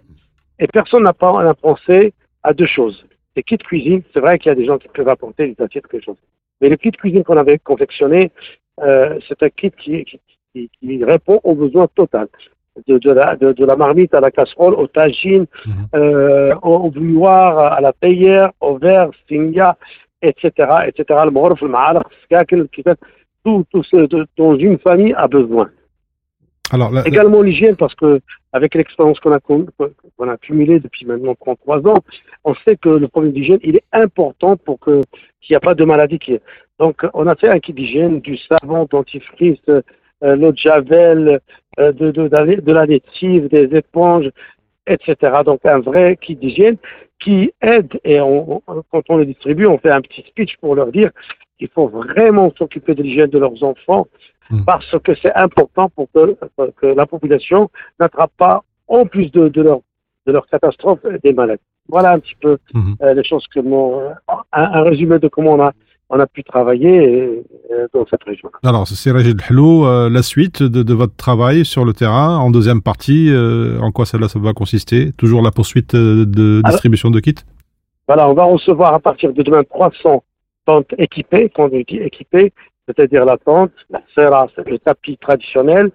[0.60, 3.06] Et personne n'a pas pensé à deux choses.
[3.36, 5.88] Les kits cuisine, c'est vrai qu'il y a des gens qui peuvent apporter des assiettes,
[5.88, 6.18] quelque chose.
[6.62, 8.32] Mais le kit cuisine qu'on avait confectionné,
[8.82, 10.20] euh, c'est un kit qui, qui,
[10.54, 12.28] qui- qui répond aux besoins total.
[12.88, 15.46] De, de, la, de, de la marmite à la casserole, au tagine,
[15.96, 19.76] euh, au, au bouilloire, à la théière, au verre, singa,
[20.22, 20.52] etc.,
[20.88, 21.20] etc.
[21.26, 22.68] Le morf, le
[23.44, 25.70] tout, tout ce dont une famille a besoin.
[26.72, 28.22] Alors, la- Également l'hygiène, parce que
[28.54, 31.98] avec l'expérience qu'on a, qu'on a accumulée depuis maintenant 33 ans,
[32.44, 35.02] on sait que le problème d'hygiène, il est important pour que
[35.42, 36.20] qu'il n'y a pas de maladie.
[36.20, 36.40] Qui...
[36.80, 39.82] Donc, on a fait un kit d'hygiène, du savon, dentifrice, euh,
[40.36, 41.40] l'eau de javel,
[41.80, 44.30] euh, de, de, de la lessive, des éponges,
[44.88, 45.16] etc.
[45.46, 46.78] Donc, un vrai kit d'hygiène
[47.22, 50.76] qui aide, et on, on- quand on le distribue, on fait un petit speech pour
[50.76, 51.12] leur dire
[51.58, 54.08] qu'il faut vraiment s'occuper de l'hygiène de leurs enfants,
[54.66, 56.36] parce que c'est important pour que,
[56.82, 59.80] que la population n'attrape pas, en plus de, de leur,
[60.26, 61.62] de leur catastrophe, des maladies.
[61.88, 62.58] Voilà un petit peu
[63.04, 65.72] euh, les choses que mon, un, un résumé de comment on a,
[66.12, 68.50] on a pu travailler euh, dans cette région.
[68.64, 72.50] Alors, c'est Régis Hello, euh, la suite de, de votre travail sur le terrain, en
[72.52, 75.12] deuxième partie, euh, en quoi cela ça va consister?
[75.14, 77.36] Toujours la poursuite de Alors- distribution de kits?
[78.08, 80.24] Voilà, on va recevoir à partir de demain 300
[80.66, 82.54] tentes équipées, quand on dit équipées,
[82.90, 85.92] c'est-à-dire la tente, la serra, c'est le tapis traditionnel,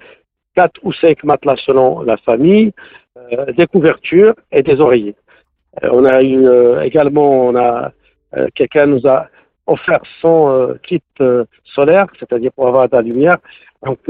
[0.54, 2.72] quatre ou cinq matelas selon la famille,
[3.16, 5.16] euh, des couvertures et des oreillers.
[5.82, 7.92] Euh, on a eu euh, également, on a
[8.56, 9.28] quelqu'un nous a
[9.68, 11.02] offert son kit
[11.62, 13.38] solaire, c'est-à-dire pour avoir de la lumière.
[13.84, 14.00] Donc,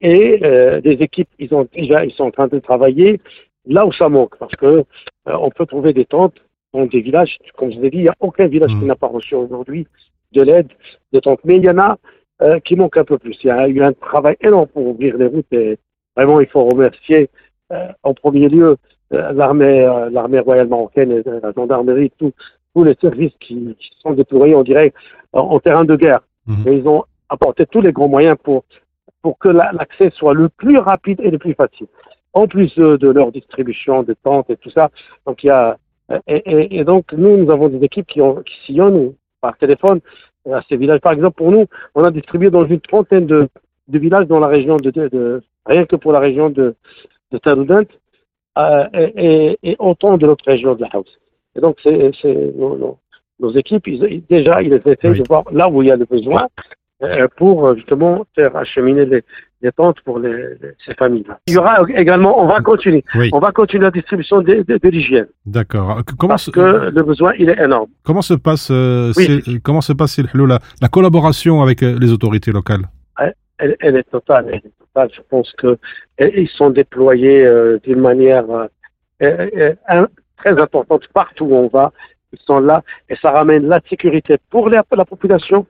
[0.00, 0.38] et
[0.82, 3.20] des équipes, ils ont déjà, ils sont en train de travailler
[3.66, 4.84] là où ça manque, parce que
[5.26, 6.38] on peut trouver des tentes
[6.72, 7.36] dans des villages.
[7.58, 9.86] Comme je vous ai dit, il n'y a aucun village qui n'a pas reçu aujourd'hui
[10.32, 10.68] de l'aide
[11.12, 11.96] de tentes, mais il y en a
[12.42, 13.36] euh, qui manquent un peu plus.
[13.44, 15.78] Il y a eu un travail énorme pour ouvrir les routes et
[16.16, 17.30] vraiment, il faut remercier
[17.72, 18.76] euh, en premier lieu
[19.12, 24.62] euh, l'armée, l'armée royale marocaine, la gendarmerie, tous les services qui, qui sont déployés, on
[24.62, 24.92] dirait,
[25.32, 26.20] en, en terrain de guerre.
[26.66, 28.64] Et ils ont apporté tous les grands moyens pour,
[29.22, 31.86] pour que la- l'accès soit le plus rapide et le plus facile.
[32.34, 34.90] En plus de, de leur distribution de tentes et tout ça,
[35.26, 35.76] donc il y a
[36.26, 39.12] et, et- et donc nous nous avons des équipes qui, ont, qui sillonnent
[39.42, 40.00] par téléphone
[40.50, 41.00] à ces villages.
[41.00, 43.48] Par exemple, pour nous, on a distribué dans une trentaine de,
[43.88, 46.74] de villages dans la région de, de, de- rien que pour la région de,
[47.32, 47.84] de Taroudant
[48.58, 51.18] euh, et, et, et autant de notre région de la House.
[51.54, 52.12] Et donc c'est
[52.56, 52.98] nos, nos-
[53.40, 56.46] nos équipes, ils, déjà ils essaient de voir là où il y a le besoin
[57.02, 59.22] euh, pour euh, justement faire acheminer les,
[59.62, 61.38] les tentes pour les, les- ces familles-là.
[61.46, 63.30] Il y aura également, on va continuer, Oui.
[63.32, 65.98] on va continuer la distribution de, de, de l'hygiène D'accord.
[65.98, 67.88] Euh, parce se- que le besoin il est énorme.
[68.02, 69.42] comment se passe, euh, Oui.
[69.44, 72.84] c'est- comment se passe Sir Hello, la, la collaboration avec euh, les autorités locales?
[73.58, 75.08] Elle, elle- est totale, elle est totale.
[75.14, 75.78] Je pense que
[76.18, 78.44] et- ils sont déployés euh, d'une manière
[79.22, 81.92] euh, un- très importante partout où on va.
[82.32, 85.66] Ils sont là et ça ramène la sécurité pour la, la population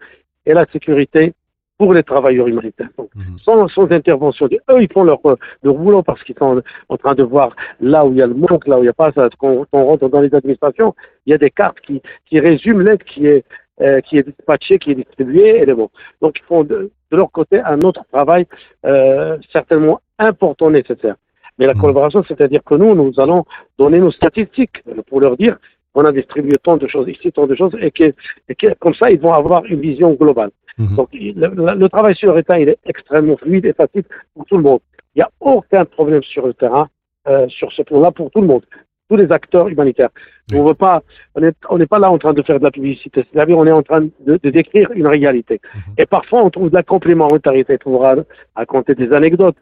[0.46, 1.34] et la sécurité
[1.82, 2.90] pour les travailleurs humanitaires.
[2.96, 3.10] Donc,
[3.44, 6.96] sans, sans intervention, de- eux, ils font leur, euh, leur boulot parce qu'ils sont en
[6.96, 7.48] train de voir
[7.80, 9.28] là où il y a le manque, là où il n'y a pas ça.
[9.40, 10.94] Quand on rentre dans les administrations,
[11.26, 13.44] il y a des cartes qui, qui résument l'aide qui est,
[13.80, 15.88] euh, qui est dispatchée, qui est distribuée, et les bon.
[16.20, 18.46] Donc, ils font de, de leur côté un autre travail
[18.86, 21.16] euh, certainement important, nécessaire.
[21.58, 23.44] Mais la collaboration, c'est-à-dire que nous, nous allons
[23.76, 24.78] donner nos statistiques
[25.08, 25.56] pour leur dire
[25.94, 28.12] on a distribué tant de choses ici, tant de choses, et que,
[28.48, 30.50] et que comme ça, ils vont avoir une vision globale.
[30.96, 34.56] Donc, il- le, travail sur le terrain, il est extrêmement fluide et facile pour tout
[34.56, 34.80] le monde.
[35.14, 36.88] Il n'y a aucun problème sur le terrain,
[37.28, 38.62] euh, sur ce plan-là, pour tout le monde,
[39.10, 40.08] tous les acteurs humanitaires.
[40.54, 41.02] On veut pas,
[41.34, 43.72] on n'est on pas là en train de faire de la publicité, c'est-à-dire on est
[43.72, 45.60] en train de, de décrire une réalité.
[45.98, 48.16] Et parfois, on trouve de la complémentarité pour ra-
[48.56, 49.56] raconter des anecdotes.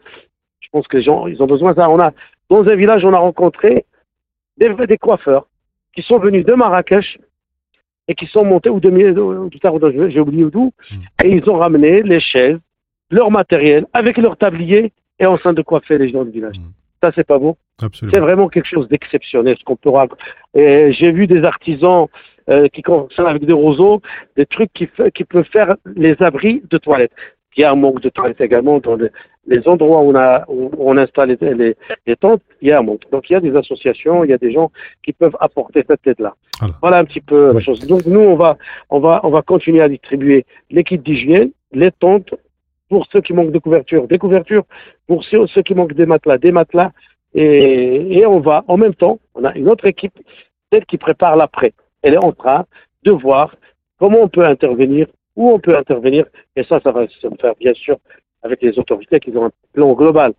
[0.60, 1.90] Je pense que les gens, ils ont besoin de ça.
[1.90, 2.12] On a,
[2.48, 3.84] dans un village, on a rencontré
[4.58, 5.46] des, des coiffeurs
[5.94, 7.18] qui sont venus de Marrakech
[8.08, 8.88] et qui sont montés, ou de,
[9.20, 9.50] ou
[10.10, 10.72] j'ai oublié d'où,
[11.24, 12.58] et ils ont ramené les chaises,
[13.10, 16.56] leur matériel, avec leur tablier, et en train de coiffer les gens du village.
[17.02, 17.56] Ça, c'est pas beau.
[17.80, 18.12] Absolument.
[18.14, 20.22] C'est vraiment quelque chose d'exceptionnel, ce qu'on peut raconter.
[20.54, 22.06] J'ai vu des artisans
[22.48, 24.02] euh, qui concernent avec des roseaux,
[24.36, 27.12] des trucs qui, qui peuvent faire les abris de toilettes.
[27.56, 29.10] Il y a un manque de toilettes également dans le-
[29.46, 31.76] les endroits où on, a, où on installe les, les,
[32.06, 33.02] les tentes, il y a un manque.
[33.10, 34.70] Donc il y a des associations, il y a des gens
[35.02, 36.34] qui peuvent apporter cette aide-là.
[36.82, 37.86] Voilà un petit peu la chose.
[37.86, 38.58] Donc nous, on va,
[38.90, 42.34] on va, on va continuer à distribuer les kits d'hygiène, les tentes,
[42.90, 44.64] pour ceux qui manquent de couverture, des couvertures,
[45.06, 46.90] pour ceux, ceux qui manquent des matelas, des matelas,
[47.34, 50.18] et, et on va, en même temps, on a une autre équipe,
[50.72, 51.72] celle qui prépare l'après.
[52.02, 52.66] Elle est en train
[53.04, 53.54] de voir
[53.98, 56.26] comment on peut intervenir, où on peut intervenir,
[56.56, 57.96] et ça, ça va se faire bien sûr
[58.42, 60.32] avec les autorités qui ont un plan global.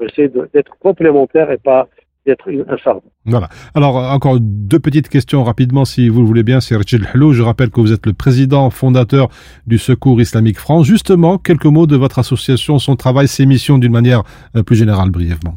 [0.00, 1.88] On essaie de- d'être complémentaires et pas
[2.24, 3.02] d'être un fardeau.
[3.24, 3.48] Voilà.
[3.74, 6.60] Alors, encore deux petites questions rapidement, si vous le voulez bien.
[6.60, 7.32] C'est Rachid Hlou.
[7.32, 9.28] Je rappelle que vous êtes le président fondateur
[9.66, 10.86] du Secours Islamique France.
[10.86, 14.22] Justement, quelques mots de votre association, son travail, ses missions d'une manière
[14.56, 15.54] euh, plus générale, brièvement.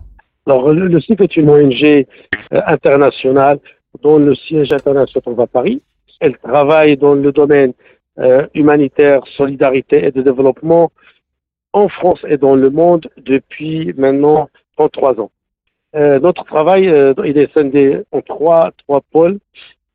[0.48, 2.04] Alors, le, le CIF est une ONG euh,
[2.68, 3.60] internationale
[4.04, 5.82] dont le siège international se trouve à Paris.
[6.20, 7.74] Elle travaille dans le domaine
[8.20, 10.92] euh, humanitaire, solidarité et de développement
[11.76, 15.30] en France et dans le monde depuis maintenant 33 ans.
[15.96, 19.40] Euh, notre travail, euh, il est scindé en trois, trois pôles.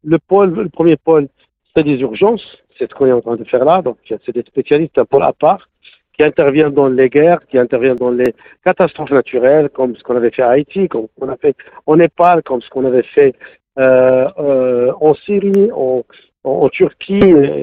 [0.04, 1.28] Le pôle, le premier pôle,
[1.74, 2.58] c'est des urgences.
[2.78, 3.80] C'est ce qu'on est en train de faire là.
[3.80, 5.68] Donc, c'est des spécialistes, un pôle à part,
[6.12, 10.30] qui interviennent dans les guerres, qui interviennent dans les catastrophes naturelles, comme ce qu'on avait
[10.30, 11.56] fait à Haïti, comme ce qu'on a fait
[11.86, 13.34] en Népal, comme ce qu'on avait fait
[13.78, 16.04] euh, euh, en Syrie, en,
[16.44, 17.22] en, Turquie,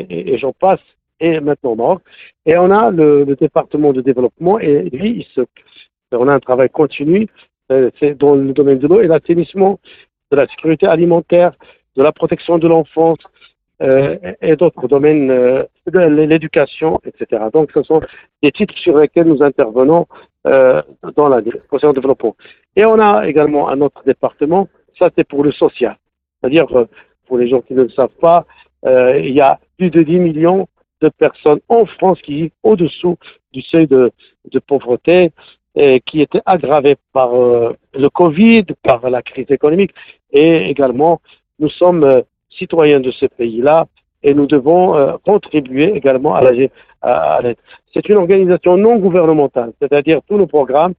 [0.10, 0.82] et j'en passe,
[1.20, 2.02] et maintenant au Maroc.
[2.46, 5.42] Et on a le, département de développement, et lui, il se,
[6.12, 7.28] on a un travail continu,
[7.72, 9.80] euh, dans le domaine de l'eau et l'assainissement,
[10.32, 11.54] de la sécurité alimentaire,
[11.96, 13.20] de la protection de l'enfance,
[13.82, 17.44] euh, et d'autres domaines euh, de l'éducation, etc.
[17.54, 18.02] Donc, ce sont
[18.42, 20.08] des titres sur lesquels nous intervenons
[20.46, 22.38] dans la concernant le développement.
[22.78, 25.98] Et on a également un autre département, ça c'est pour le social.
[26.40, 26.68] C'est-à-dire,
[27.26, 28.46] pour les gens qui ne le savent pas,
[28.86, 30.70] il y a plus de 10 millions
[31.02, 33.18] de personnes en France qui vivent au-dessous
[33.54, 34.12] du seuil de,
[34.68, 35.32] pauvreté
[35.76, 39.92] et qui étaient aggravées par euh, le Covid, par la crise économique
[40.32, 41.22] et également
[41.60, 43.86] nous sommes euh, citoyens de ce pays-là
[44.24, 46.68] et nous devons euh, contribuer également à la-
[47.02, 47.58] à, à l'aide.
[47.94, 50.94] C'est une organisation non gouvernementale, c'est-à-dire tous nos programmes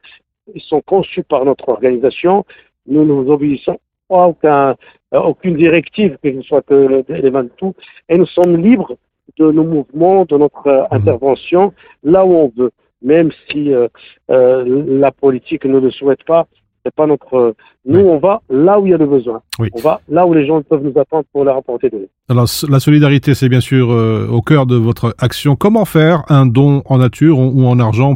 [0.58, 2.44] sont conçus par notre organisation.
[2.86, 3.78] Nous nous obéissons
[4.10, 4.74] à
[5.12, 7.74] aucune directive, que ce soit que les tout,
[8.08, 8.96] et nous sommes libres
[9.38, 11.72] de nos mouvements, de notre euh, intervention
[12.02, 12.70] là où on veut,
[13.02, 13.88] même si euh,
[14.30, 16.46] euh, la politique ne le souhaite pas.
[16.84, 17.54] C'est pas notre.
[17.84, 19.42] Nous, on va là où il y a le besoin.
[19.58, 19.68] Oui.
[19.74, 22.08] On va là où les gens peuvent nous attendre pour leur apporter de l'aide.
[22.28, 25.56] Alors, la solidarité, c'est bien sûr euh, au cœur de votre action.
[25.56, 28.14] Comment faire un don en nature ou en argent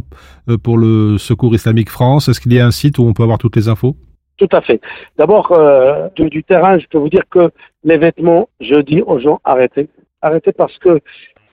[0.63, 2.29] pour le Secours Islamique France?
[2.29, 3.95] Est-ce qu'il y a un site où on peut avoir toutes les infos?
[4.37, 4.81] Tout à fait.
[5.17, 7.51] D'abord, euh, du, du terrain, je peux vous dire que
[7.83, 9.87] les vêtements, je dis aux gens, arrêtez.
[10.23, 11.01] Arrêtez parce que,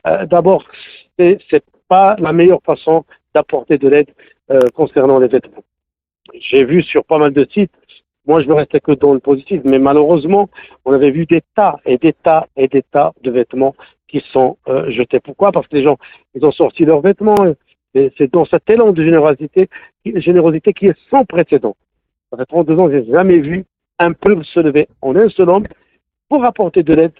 [0.06, 0.64] euh, d'abord,
[1.18, 3.04] c'est c'est pas la meilleure façon
[3.34, 4.10] d'apporter de l'aide
[4.52, 5.64] euh, concernant les vêtements.
[6.34, 7.72] J'ai vu sur pas mal de sites,
[8.26, 10.48] moi je ne restais que dans le positif, mais malheureusement,
[10.84, 13.74] on avait vu des tas et des tas et des tas de vêtements
[14.06, 15.18] qui sont euh, jetés.
[15.18, 15.50] Pourquoi?
[15.50, 15.98] Parce que les gens,
[16.34, 17.44] ils ont sorti leurs vêtements.
[17.94, 19.68] Et c'est dans cet élan de générosité,
[20.04, 21.74] générosité qui est sans précédent.
[22.30, 23.64] Ça fait 32 ans, j'ai jamais vu
[23.98, 25.66] un peuple se lever en un seul homme
[26.28, 27.12] pour apporter de l'aide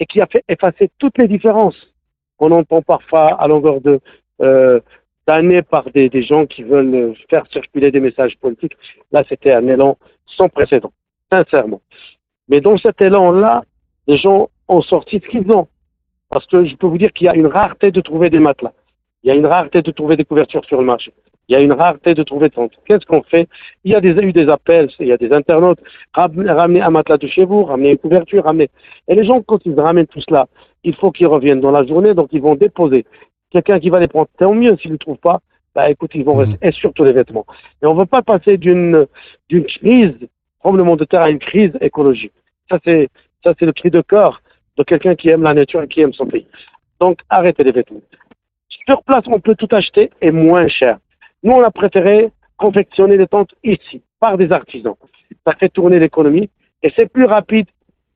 [0.00, 1.76] et qui a fait effacer toutes les différences
[2.36, 4.00] qu'on entend parfois à longueur de
[4.42, 4.80] euh,
[5.26, 8.76] d'années par des, des gens qui veulent faire circuler des messages politiques.
[9.10, 10.92] Là, c'était un élan sans précédent,
[11.32, 11.80] sincèrement.
[12.48, 13.64] Mais dans cet élan-là,
[14.06, 15.66] les gens ont sorti ce qu'ils ont.
[16.28, 18.72] Parce que je peux vous dire qu'il y a une rareté de trouver des matelas.
[19.22, 21.12] Il y a une rareté de trouver des couvertures sur le marché.
[21.48, 22.72] Il y a une rareté de trouver des tentes.
[22.86, 23.48] Qu'est-ce qu'on fait?
[23.84, 25.80] Il y a des, eu des appels, il y a des internautes,
[26.14, 28.70] ramenez, un matelas de chez vous, ramenez une couverture, ramenez.
[29.08, 30.46] Et les gens, quand ils ramènent tout cela,
[30.84, 33.04] il faut qu'ils reviennent dans la journée, donc ils vont déposer.
[33.50, 35.40] Quelqu'un qui va les prendre, tant mieux s'ils ne trouvent pas,
[35.74, 37.46] bah écoute, ils vont rester, et surtout les vêtements.
[37.82, 39.06] Et on ne veut pas passer d'une
[39.48, 40.14] d'une crise,
[40.60, 42.32] tremblement de terre à une crise écologique.
[42.70, 43.08] Ça, c'est
[43.42, 44.40] ça c'est le cri de cœur
[44.76, 46.46] de quelqu'un qui aime la nature et qui aime son pays.
[47.00, 48.00] Donc, arrêtez les vêtements.
[48.86, 50.98] Sur place, on peut tout acheter et moins cher.
[51.44, 54.94] Nous, on a préféré confectionner les tentes ici, par des artisans.
[55.46, 56.48] Ça fait tourner l'économie
[56.82, 57.66] et c'est plus rapide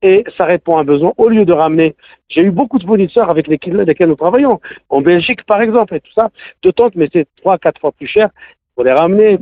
[0.00, 1.12] et ça répond à un besoin.
[1.18, 1.94] Au lieu de ramener,
[2.28, 6.00] j'ai eu beaucoup de fournisseurs avec lesquels, lesquels nous travaillons, en Belgique par exemple, et
[6.00, 6.30] tout ça,
[6.62, 8.30] de tentes, mais c'est trois, quatre fois plus cher.
[8.50, 9.38] Il faut les ramener.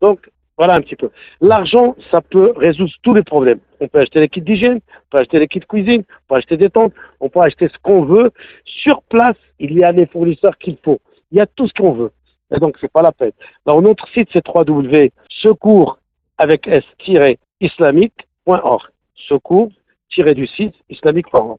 [0.00, 1.10] Donc, voilà un petit peu.
[1.40, 3.58] L'argent, ça peut résoudre tous les problèmes.
[3.80, 6.38] On peut acheter les kits d'hygiène, on peut acheter les kits de cuisine, on peut
[6.38, 8.30] acheter des tentes, on peut acheter ce qu'on veut.
[8.64, 11.00] Sur place, il y a les fournisseurs qu'il faut.
[11.32, 12.12] Il y a tout ce qu'on veut.
[12.54, 13.32] Et donc, c'est pas la peine.
[13.66, 15.98] Alors, notre site, c'est www.secours
[16.38, 18.82] avec s-islamique.org.
[19.28, 19.70] Secours
[20.16, 21.58] du site islamique.org.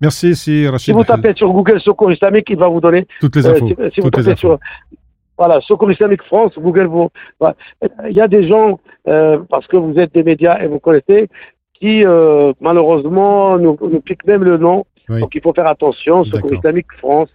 [0.00, 0.94] Merci, si Si Rachid.
[0.94, 3.68] vous tapez sur Google Secours islamique, il va vous donner Toutes les euh, infos.
[3.68, 4.58] si, si vous tapez sur
[5.36, 7.10] Voilà, Secours Islamique France, Google vous.
[7.38, 7.54] voilà.
[8.08, 11.28] Il y a des gens, euh, parce que vous êtes des médias et vous connaissez,
[11.74, 14.86] qui euh, malheureusement nous, nous piquent même le nom.
[15.10, 15.20] Oui.
[15.20, 16.24] Donc il faut faire attention.
[16.24, 16.54] Secours.
[16.54, 17.28] Islamique France,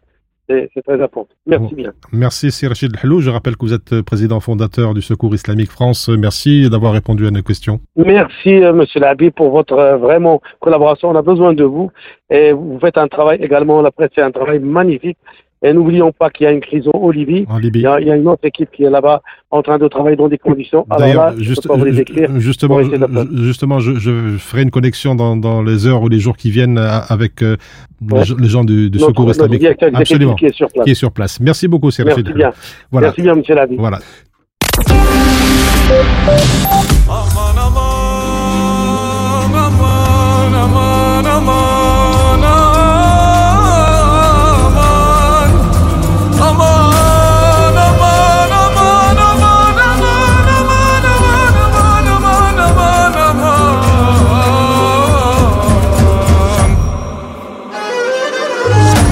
[0.48, 1.34] c'est très important.
[1.46, 1.92] Merci bien.
[2.12, 3.22] Merci, c'est Rachid Helou.
[3.22, 6.10] Je rappelle que vous êtes président fondateur du Secours Islamique France.
[6.10, 7.80] Merci d'avoir répondu à nos questions.
[7.96, 11.10] Merci, euh, Monsieur Labi, pour votre euh, vraiment collaboration.
[11.10, 11.92] On a besoin de vous
[12.30, 13.82] et vous faites un travail également.
[13.82, 15.18] La presse fait un travail magnifique.
[15.64, 17.46] Et n'oublions pas qu'il y a une crise au Libye.
[17.50, 17.80] En Libye.
[17.80, 19.88] Il y, a, il y a une autre équipe qui est là-bas en train de
[19.88, 20.86] travailler dans des conditions.
[20.90, 22.30] Alors là, D'ailleurs, juste- peux pas vous les décrire.
[22.40, 22.80] justement,
[23.34, 26.78] justement, je, je ferai une connexion dans, dans les heures ou les jours qui viennent
[26.78, 27.56] euh, avec euh,
[28.02, 28.20] Ouais.
[28.20, 29.66] les, gens- les gens du, du Notre- Secours Islamique.
[29.94, 30.36] Absolument.
[30.36, 30.84] qui est sur place.
[30.86, 31.40] Qui est sur place.
[31.40, 32.52] Merci beaucoup, c'est Merci bien.
[32.92, 33.08] Voilà.
[33.08, 33.78] Merci bien, Monsieur Labi.
[33.78, 34.00] Voilà.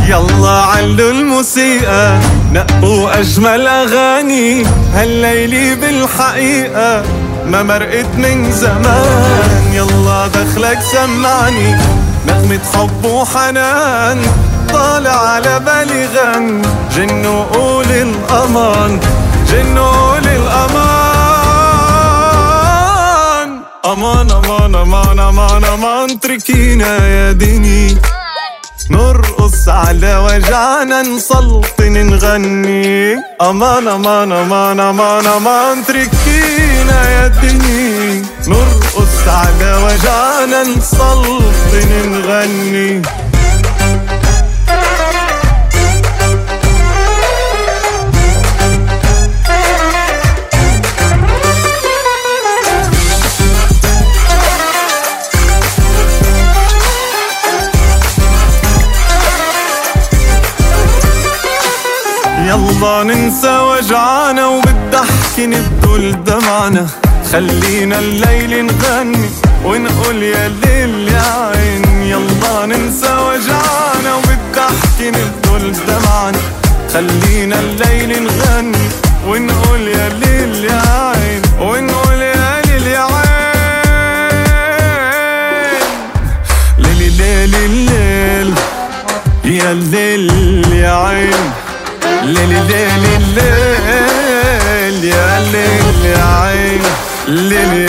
[0.08, 2.20] يلا علوا الموسيقى.
[2.51, 7.04] نقوا أجمل أغاني هالليلة بالحقيقة.
[7.45, 9.74] ما مرقت من زمان.
[9.74, 11.76] يلا دخلك سمعني.
[12.28, 14.22] نغمة حب وحنان
[14.74, 16.62] طالع على بالي غن.
[16.95, 18.99] جنوا قول الأمان.
[19.51, 21.04] جنوا قول الأمان.
[23.86, 26.20] أمان أمان أمان أمان أمان.
[26.20, 27.97] تركينا يا ديني.
[28.92, 39.72] نرقص على وجعنا نسلطن نغني أمان أمان أمان أمان أمان تركينا يا الدنيا نرقص على
[39.84, 43.02] وجعنا نسلطن نغني
[62.54, 66.88] يلا ننسى وجعنا وبالضحك نبدل دمعنا.
[67.32, 69.30] خلينا الليل نغني
[69.66, 71.86] ونقول يا ليل يا عين.
[72.01, 76.39] يلا ننسى وجعنا وبالضحك نبدل دمعنا.
[76.93, 78.83] خلينا الليل نغني
[97.26, 97.83] Lily.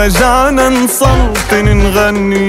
[0.00, 2.39] رجعنا نسلطن نغني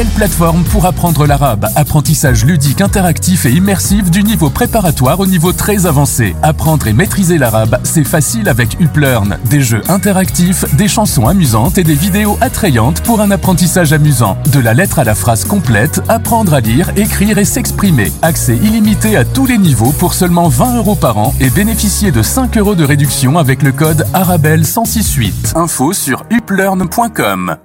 [0.00, 1.66] nouvelle plateforme pour apprendre l'arabe.
[1.76, 6.34] Apprentissage ludique, interactif et immersif du niveau préparatoire au niveau très avancé.
[6.42, 9.36] Apprendre et maîtriser l'arabe, c'est facile avec UpLearn.
[9.50, 14.38] Des jeux interactifs, des chansons amusantes et des vidéos attrayantes pour un apprentissage amusant.
[14.50, 18.10] De la lettre à la phrase complète, apprendre à lire, écrire et s'exprimer.
[18.22, 22.22] Accès illimité à tous les niveaux pour seulement 20 euros par an et bénéficier de
[22.22, 25.52] 5 euros de réduction avec le code Arabelle 1068.
[25.56, 27.56] Info sur uplearn.com.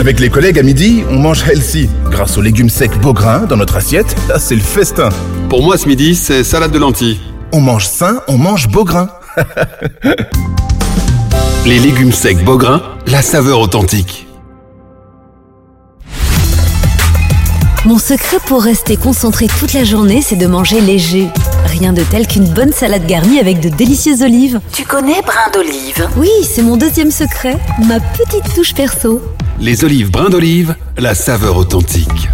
[0.00, 1.88] Avec les collègues à midi, on mange healthy.
[2.08, 5.08] Grâce aux légumes secs Beaugrain dans notre assiette, là, c'est le festin.
[5.48, 7.18] Pour moi, ce midi, c'est salade de lentilles.
[7.52, 9.08] On mange sain, on mange Beaugrain.
[11.66, 14.28] Les légumes secs Beaugrain, la saveur authentique.
[17.84, 21.26] Mon secret pour rester concentré toute la journée, c'est de manger léger.
[21.66, 24.60] Rien de tel qu'une bonne salade garnie avec de délicieuses olives.
[24.72, 26.08] Tu connais brin d'olive?
[26.16, 29.20] Oui, c'est mon deuxième secret, ma petite touche perso.
[29.60, 32.28] Les olives brins d'olive, la saveur authentique.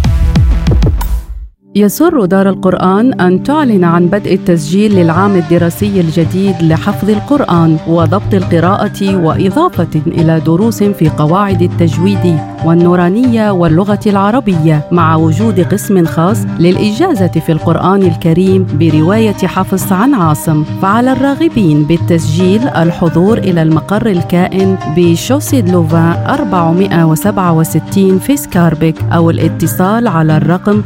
[1.77, 9.15] يسر دار القرآن أن تعلن عن بدء التسجيل للعام الدراسي الجديد لحفظ القرآن وضبط القراءة
[9.25, 17.51] وإضافة إلى دروس في قواعد التجويد والنورانية واللغة العربية مع وجود قسم خاص للإجازة في
[17.51, 20.63] القرآن الكريم برواية حفص عن عاصم.
[20.81, 30.37] فعلى الراغبين بالتسجيل الحضور إلى المقر الكائن بشوسي لوفان 467 في سكاربيك أو الاتصال على
[30.37, 30.81] الرقم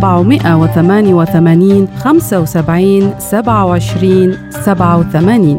[0.00, 0.42] 0488
[2.00, 5.58] 75 27 87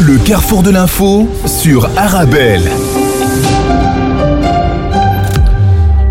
[0.00, 2.70] Le carrefour de l'info sur Arabelle.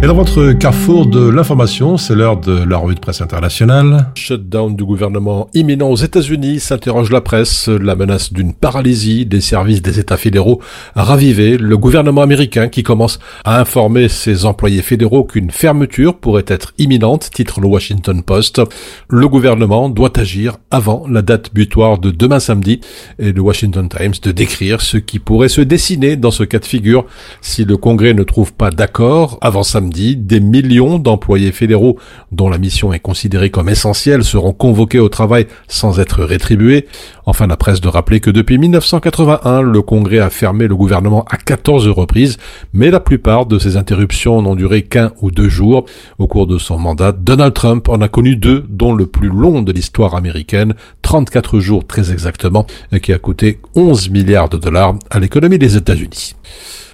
[0.04, 4.08] Et dans votre carrefour de l'information, c'est l'heure de la revue de presse internationale.
[4.16, 9.84] Shutdown du gouvernement imminent aux États-Unis, s'interroge la presse, la menace d'une paralysie des services
[9.84, 10.60] des États fédéraux
[10.96, 16.46] a ravivé le gouvernement américain qui commence à informer ses employés fédéraux qu'une fermeture pourrait
[16.48, 18.60] être imminente, titre le Washington Post.
[19.08, 22.82] Le gouvernement doit agir avant la date butoir de demain samedi
[23.20, 26.66] et le Washington Times de décrire ce qui pourrait se dessiner dans ce cas de
[26.66, 27.06] figure
[27.42, 31.98] si le Congrès ne trouve pas d'accord avant samedi des millions d'employés fédéraux
[32.32, 36.88] dont la mission est considérée comme essentielle seront convoqués au travail sans être rétribués.
[37.26, 41.38] Enfin, la presse de rappeler que depuis 1981, le Congrès a fermé le gouvernement à
[41.38, 42.38] 14 reprises,
[42.74, 45.86] mais la plupart de ces interruptions n'ont duré qu'un ou deux jours.
[46.18, 49.62] Au cours de son mandat, Donald Trump en a connu deux, dont le plus long
[49.62, 52.66] de l'histoire américaine, 34 jours très exactement,
[53.02, 56.36] qui a coûté 11 milliards de dollars à l'économie des États-Unis.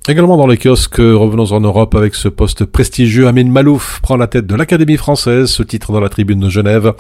[0.09, 3.27] Également dans les kiosques, revenons en Europe avec ce poste prestigieux.
[3.27, 6.93] Amin Malouf prend la tête de l'Académie française, ce titre dans la tribune de Genève.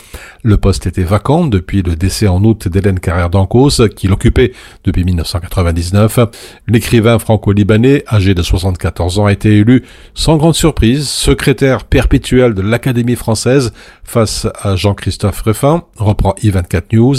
[0.43, 4.51] Le poste était vacant depuis le décès en août d'Hélène Carrère d'Ancos, qui l'occupait
[4.83, 6.19] depuis 1999.
[6.67, 12.61] L'écrivain franco-libanais, âgé de 74 ans, a été élu sans grande surprise, secrétaire perpétuel de
[12.61, 13.71] l'Académie française
[14.03, 17.15] face à Jean-Christophe Ruffin, reprend i24 News.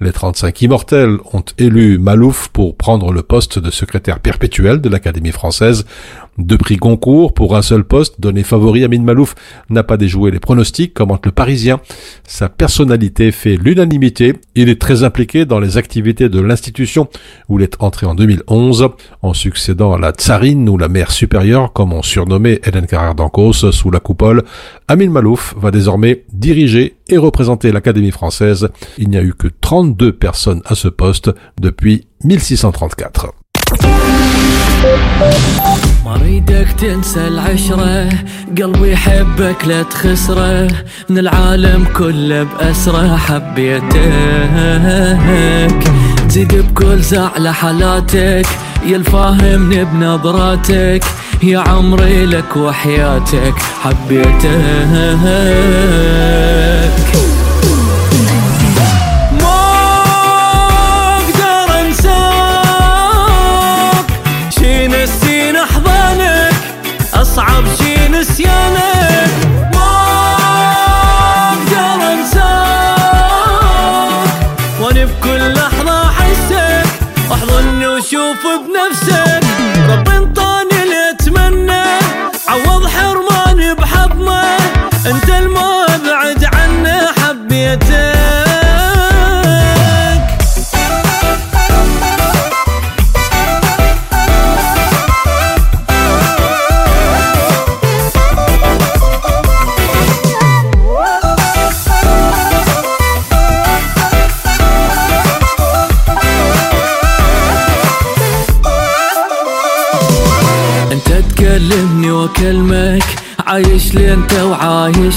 [0.00, 5.25] Les 35 immortels ont élu Malouf pour prendre le poste de secrétaire perpétuel de l'Académie
[5.32, 5.84] française.
[6.38, 9.34] Deux prix concours pour un seul poste, donné favori à Amin Malouf,
[9.70, 11.80] n'a pas déjoué les pronostics, commente le Parisien.
[12.26, 14.34] Sa personnalité fait l'unanimité.
[14.54, 17.08] Il est très impliqué dans les activités de l'institution
[17.48, 18.88] où il est entré en 2011,
[19.22, 23.72] en succédant à la tsarine ou la mère supérieure, comme on surnommait Hélène Carrère d'Ancos
[23.72, 24.44] sous la coupole.
[24.88, 28.68] Amin Malouf va désormais diriger et représenter l'Académie française.
[28.98, 33.32] Il n'y a eu que 32 personnes à ce poste depuis 1634.
[36.04, 38.08] مريدك تنسى العشرة.
[38.58, 40.68] قلبي يحبك لا تخسره.
[41.08, 43.16] من العالم كله بأسره.
[43.16, 43.96] حبيتك
[46.28, 48.46] تزيد بكل زعلة حالاتك.
[48.86, 51.04] يا الفاهمني بنظراتك.
[51.42, 53.54] يا عمري لك وحياتك.
[53.82, 54.46] حبيتك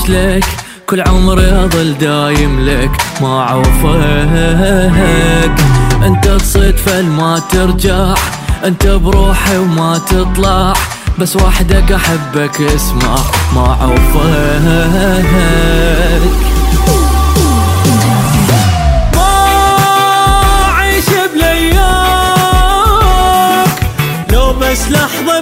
[0.09, 0.45] وعايش لك
[0.85, 2.91] كل عمري أظل دايم لك
[3.21, 3.99] ما عوفك
[6.05, 6.77] أنت تصيد
[7.09, 8.13] ما ترجع
[8.65, 10.73] أنت بروحي وما تطلع
[11.19, 13.15] بس وحدك أحبك اسمع
[13.55, 14.99] ما عوفك
[24.71, 25.38] بس لحظة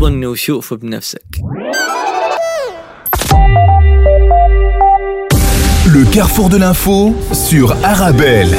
[0.00, 1.22] احضني وشوف بنفسك
[5.94, 8.54] Le carrefour de l'info sur Arabelle.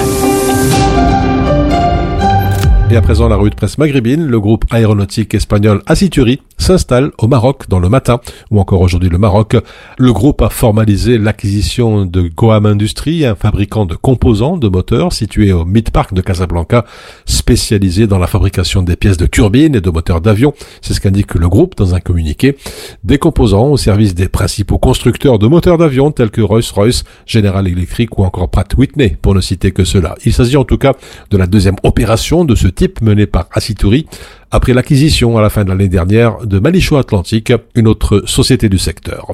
[2.89, 7.26] Et à présent, la revue de presse maghrébine, le groupe aéronautique espagnol Acituri s'installe au
[7.26, 9.56] Maroc dans le matin, ou encore aujourd'hui le Maroc.
[9.98, 15.52] Le groupe a formalisé l'acquisition de Goam Industries, un fabricant de composants de moteurs situé
[15.52, 16.84] au Mid-Park de Casablanca,
[17.26, 20.54] spécialisé dans la fabrication des pièces de turbines et de moteurs d'avion.
[20.80, 22.56] C'est ce qu'indique le groupe dans un communiqué.
[23.04, 28.18] Des composants au service des principaux constructeurs de moteurs d'avion tels que Rolls-Royce, General Electric
[28.18, 30.14] ou encore Pratt Whitney, pour ne citer que cela.
[30.24, 30.94] Il s'agit en tout cas
[31.30, 34.06] de la deuxième opération de ce type menée par Acituri
[34.52, 38.76] après l'acquisition à la fin de l'année dernière de Malicho Atlantique, une autre société du
[38.78, 39.28] secteur.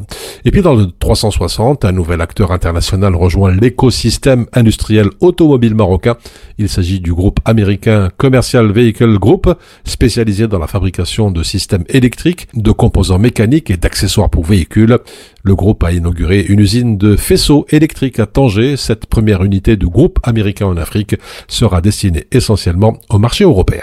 [0.44, 6.16] Et puis dans le 360, un nouvel acteur international rejoint l'écosystème industriel automobile marocain.
[6.56, 9.52] Il s'agit du groupe américain Commercial Vehicle Group,
[9.84, 14.98] spécialisé dans la fabrication de systèmes électriques, de composants mécaniques et d'accessoires pour véhicules.
[15.42, 18.76] Le groupe a inauguré une usine de faisceaux électriques à Tanger.
[18.76, 21.16] Cette première unité du groupe américain en Afrique
[21.48, 23.82] sera destinée essentiellement au marché européen.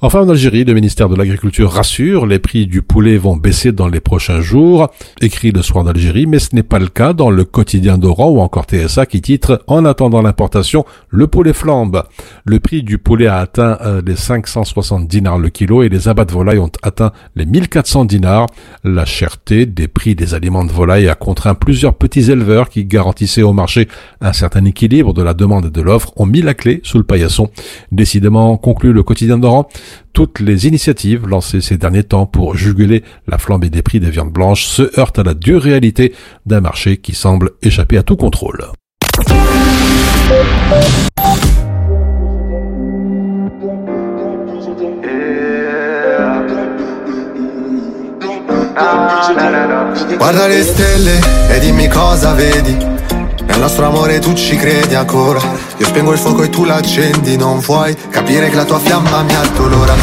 [0.00, 3.88] Enfin, en Algérie, le ministère de l'Agriculture rassure, les prix du poulet vont baisser dans
[3.88, 7.42] les prochains jours, écrit le soir d'Algérie, mais ce n'est pas le cas dans le
[7.42, 12.04] quotidien d'Oran ou encore TSA qui titre En attendant l'importation, le poulet flambe.
[12.44, 16.24] Le prix du poulet a atteint euh, les 560 dinars le kilo et les abats
[16.24, 18.46] de volaille ont atteint les 1400 dinars.
[18.84, 23.42] La cherté des prix des aliments de volaille a contraint plusieurs petits éleveurs qui garantissaient
[23.42, 23.88] au marché
[24.20, 27.04] un certain équilibre de la demande et de l'offre ont mis la clé sous le
[27.04, 27.50] paillasson.
[27.90, 29.68] Décidément, conclut le quotidien d'Oran,
[30.12, 34.32] toutes les initiatives lancées ces derniers temps pour juguler la flambée des prix des viandes
[34.32, 36.14] blanches se heurtent à la dure réalité
[36.46, 38.64] d'un marché qui semble échapper à tout contrôle.
[53.57, 55.41] Nel nostro amore tu ci credi ancora.
[55.77, 57.35] Io spengo il fuoco e tu l'accendi.
[57.37, 59.95] Non vuoi capire che la tua fiamma mi addolora.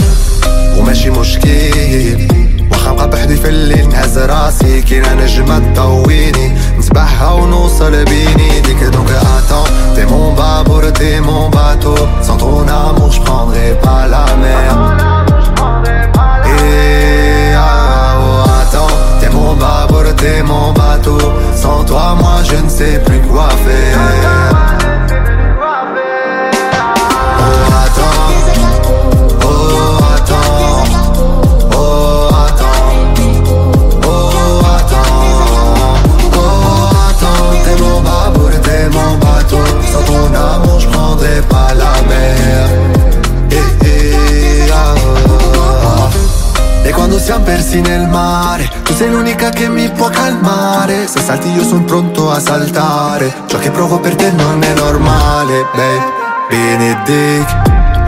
[0.79, 2.29] وماشي مشكل
[2.71, 9.11] واخا نبقى بحدي في الليل نهز راسي كينا نجمة تضويني نسبحها ونوصل بيني ديك donc
[9.11, 15.04] attends T'es mon babour, t'es mon bateau Sans ton amour je prendrai pas la mer
[20.26, 21.18] T'es mon bateau.
[21.56, 23.98] Sans toi moi je ne sais plus quoi faire.
[27.42, 28.28] Oh attends.
[29.44, 29.54] Oh
[30.16, 30.84] attends.
[31.74, 32.88] Oh attends.
[34.04, 35.26] Oh attends.
[36.34, 37.50] Oh attends.
[37.66, 37.76] T'es
[38.98, 39.64] mon bateau.
[39.92, 40.88] Sans ton amour je
[41.54, 42.95] pas la mer
[47.05, 51.63] quando siamo persi nel mare Tu sei l'unica che mi può calmare Se salti io
[51.63, 57.47] sono pronto a saltare Ciò che provo per te non è normale Babe, بيديك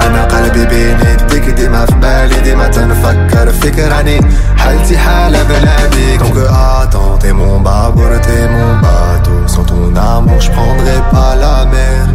[0.06, 4.20] أنا قلبي بين يديك ديما في بالي ديما تنفكر فيك راني
[4.56, 10.40] حالتي حالة بلا بيك Donc attends, t'es mon babour, t'es mon bateau Sans ton amour,
[10.40, 12.06] je prendrai pas la mer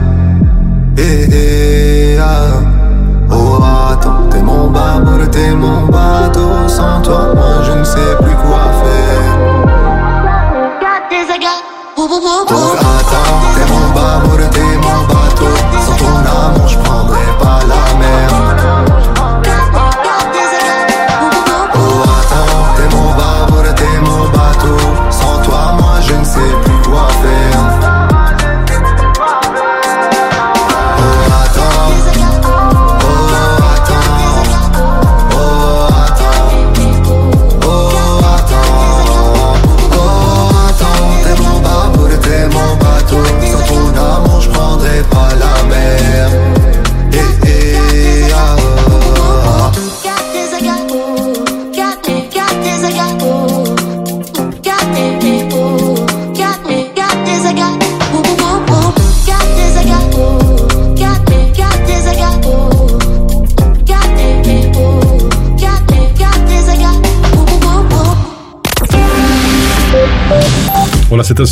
[0.98, 2.61] Eh eh ah
[4.31, 6.69] T'es mon babour, t'es mon bateau.
[6.69, 9.39] Sans toi, moi je ne sais plus quoi faire.
[11.97, 13.72] Donc attends,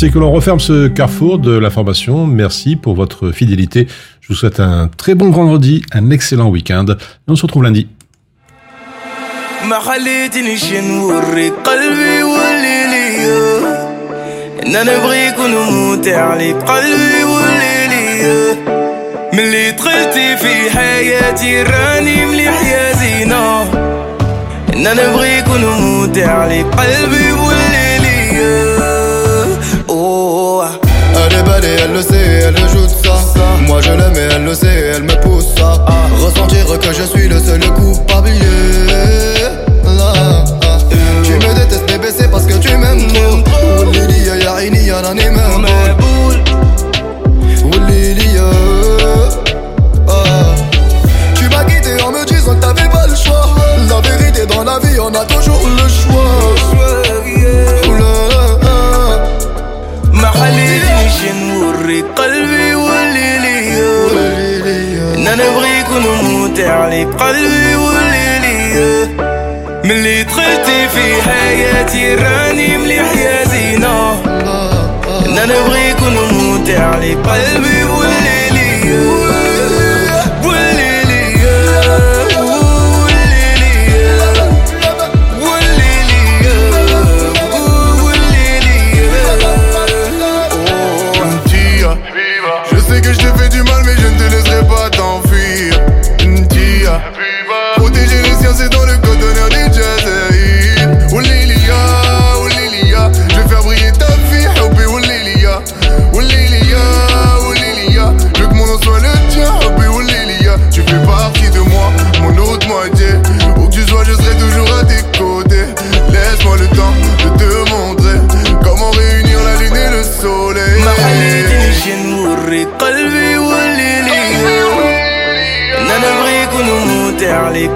[0.00, 2.26] ainsi que l'on referme ce carrefour de l'information.
[2.26, 3.86] Merci pour votre fidélité.
[4.22, 6.86] Je vous souhaite un très bon vendredi, un excellent week-end.
[6.88, 7.86] Et on se retrouve lundi.
[9.68, 13.58] ما خليتنيش نوريك قلبي واللي ليا
[14.62, 18.54] ان انا نبغيك ونموت عليك قلبي واللي ليا
[19.32, 23.62] ملي دخلتي في حياتي راني مليح يا زينة
[24.74, 27.69] ان انا نبغيك ونموت عليك قلبي واللي
[31.47, 33.15] elle le sait, elle joue de ça.
[33.67, 35.83] Moi je l'aime et elle le sait, elle me pousse ça.
[36.19, 38.29] Ressentir que je suis le seul coupable.
[41.23, 43.91] Tu me détestes bébé, c'est parce que tu m'aimes trop.
[43.91, 45.31] Lily, y'a rien, y'a rien,
[51.35, 53.55] Tu m'as quitté en me disant que t'avais pas le choix.
[53.89, 55.40] La vérité dans la vie, on a tout
[65.30, 69.08] ليا ان انا نبغيك ونموت عليك قلبي واللي ليا
[69.84, 74.12] ملي دخلتي في حياتي راني مليح يا زينة
[75.26, 79.49] ان انا نبغيك ونموت عليك قلبي واللي ليا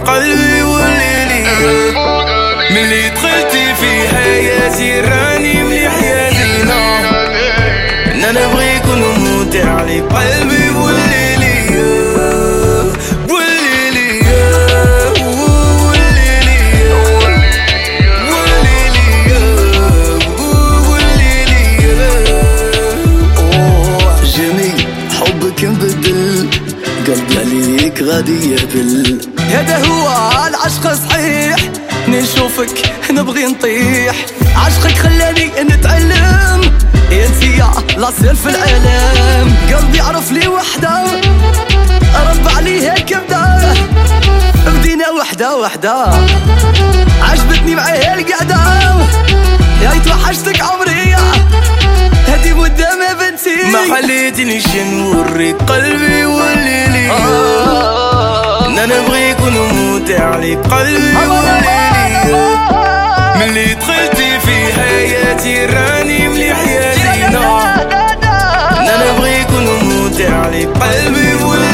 [0.07, 1.43] قلبي وليلي
[2.71, 6.99] ملي دخلتي في حياتي راني مليح يا زينة
[8.13, 11.79] أنا نبغي يكون ممتع لي قلبي وليلي
[13.29, 14.21] وليلي
[25.11, 29.17] حبك قلبي عليك غادي يهبل
[29.55, 31.55] هذا هو العشق صحيح.
[32.07, 34.15] نشوفك نبغي نطيح.
[34.65, 36.71] عشقك خلاني نتعلم.
[37.11, 39.55] يا انتيا لا سير في العالم.
[39.73, 41.03] قلبي عرف لي وحده.
[42.29, 43.73] رب عليها كبده.
[44.67, 46.05] بدينا وحده وحده.
[47.21, 48.59] عجبتني معاها القعده.
[49.81, 51.15] يا توحشتك عمري.
[52.27, 53.71] هدي مدة ما بنتي.
[53.71, 56.87] ما خليتنيش نوريك قلبي واللي
[58.84, 62.56] ليا ان انا نبغيك ونموت عليك قلبي واللي ليا
[63.36, 67.62] ملي دخلتي في حياتي راني مليح يا زينة
[68.70, 71.73] ان انا نبغيك ونموت عليك قلبي واللي ليا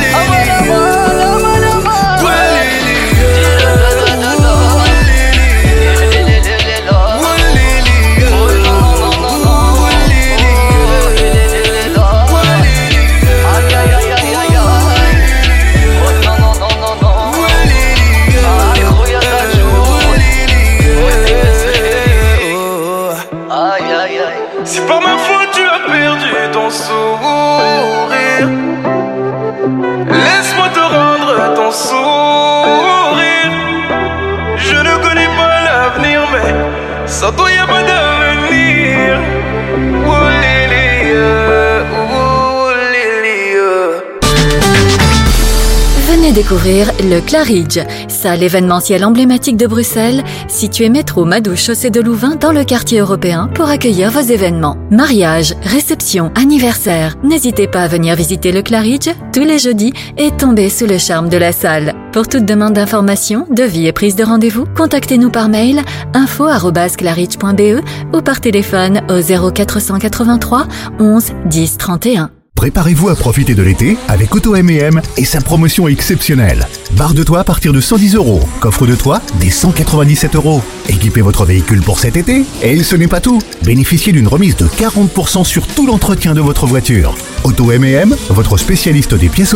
[46.41, 52.51] découvrir le Claridge, salle événementielle emblématique de Bruxelles, située métro Madouche chaussée de Louvain dans
[52.51, 54.75] le quartier européen pour accueillir vos événements.
[54.89, 57.15] Mariage, réception, anniversaire.
[57.23, 61.29] N'hésitez pas à venir visiter le Claridge tous les jeudis et tomber sous le charme
[61.29, 61.93] de la salle.
[62.11, 65.83] Pour toute demande d'information, devis et prise de rendez-vous, contactez-nous par mail
[66.15, 67.83] info@claridge.be
[68.15, 70.65] ou par téléphone au 0483
[70.99, 72.31] 11 10 31.
[72.61, 76.67] Préparez-vous à profiter de l'été avec Auto M&M et sa promotion exceptionnelle.
[76.91, 78.39] Barre de toit à partir de 110 euros.
[78.59, 80.61] Coffre de toit des 197 euros.
[80.87, 82.43] Équipez votre véhicule pour cet été.
[82.61, 83.41] Et ce n'est pas tout.
[83.63, 87.15] Bénéficiez d'une remise de 40% sur tout l'entretien de votre voiture.
[87.43, 89.49] Auto M&M, votre spécialiste des pièces auto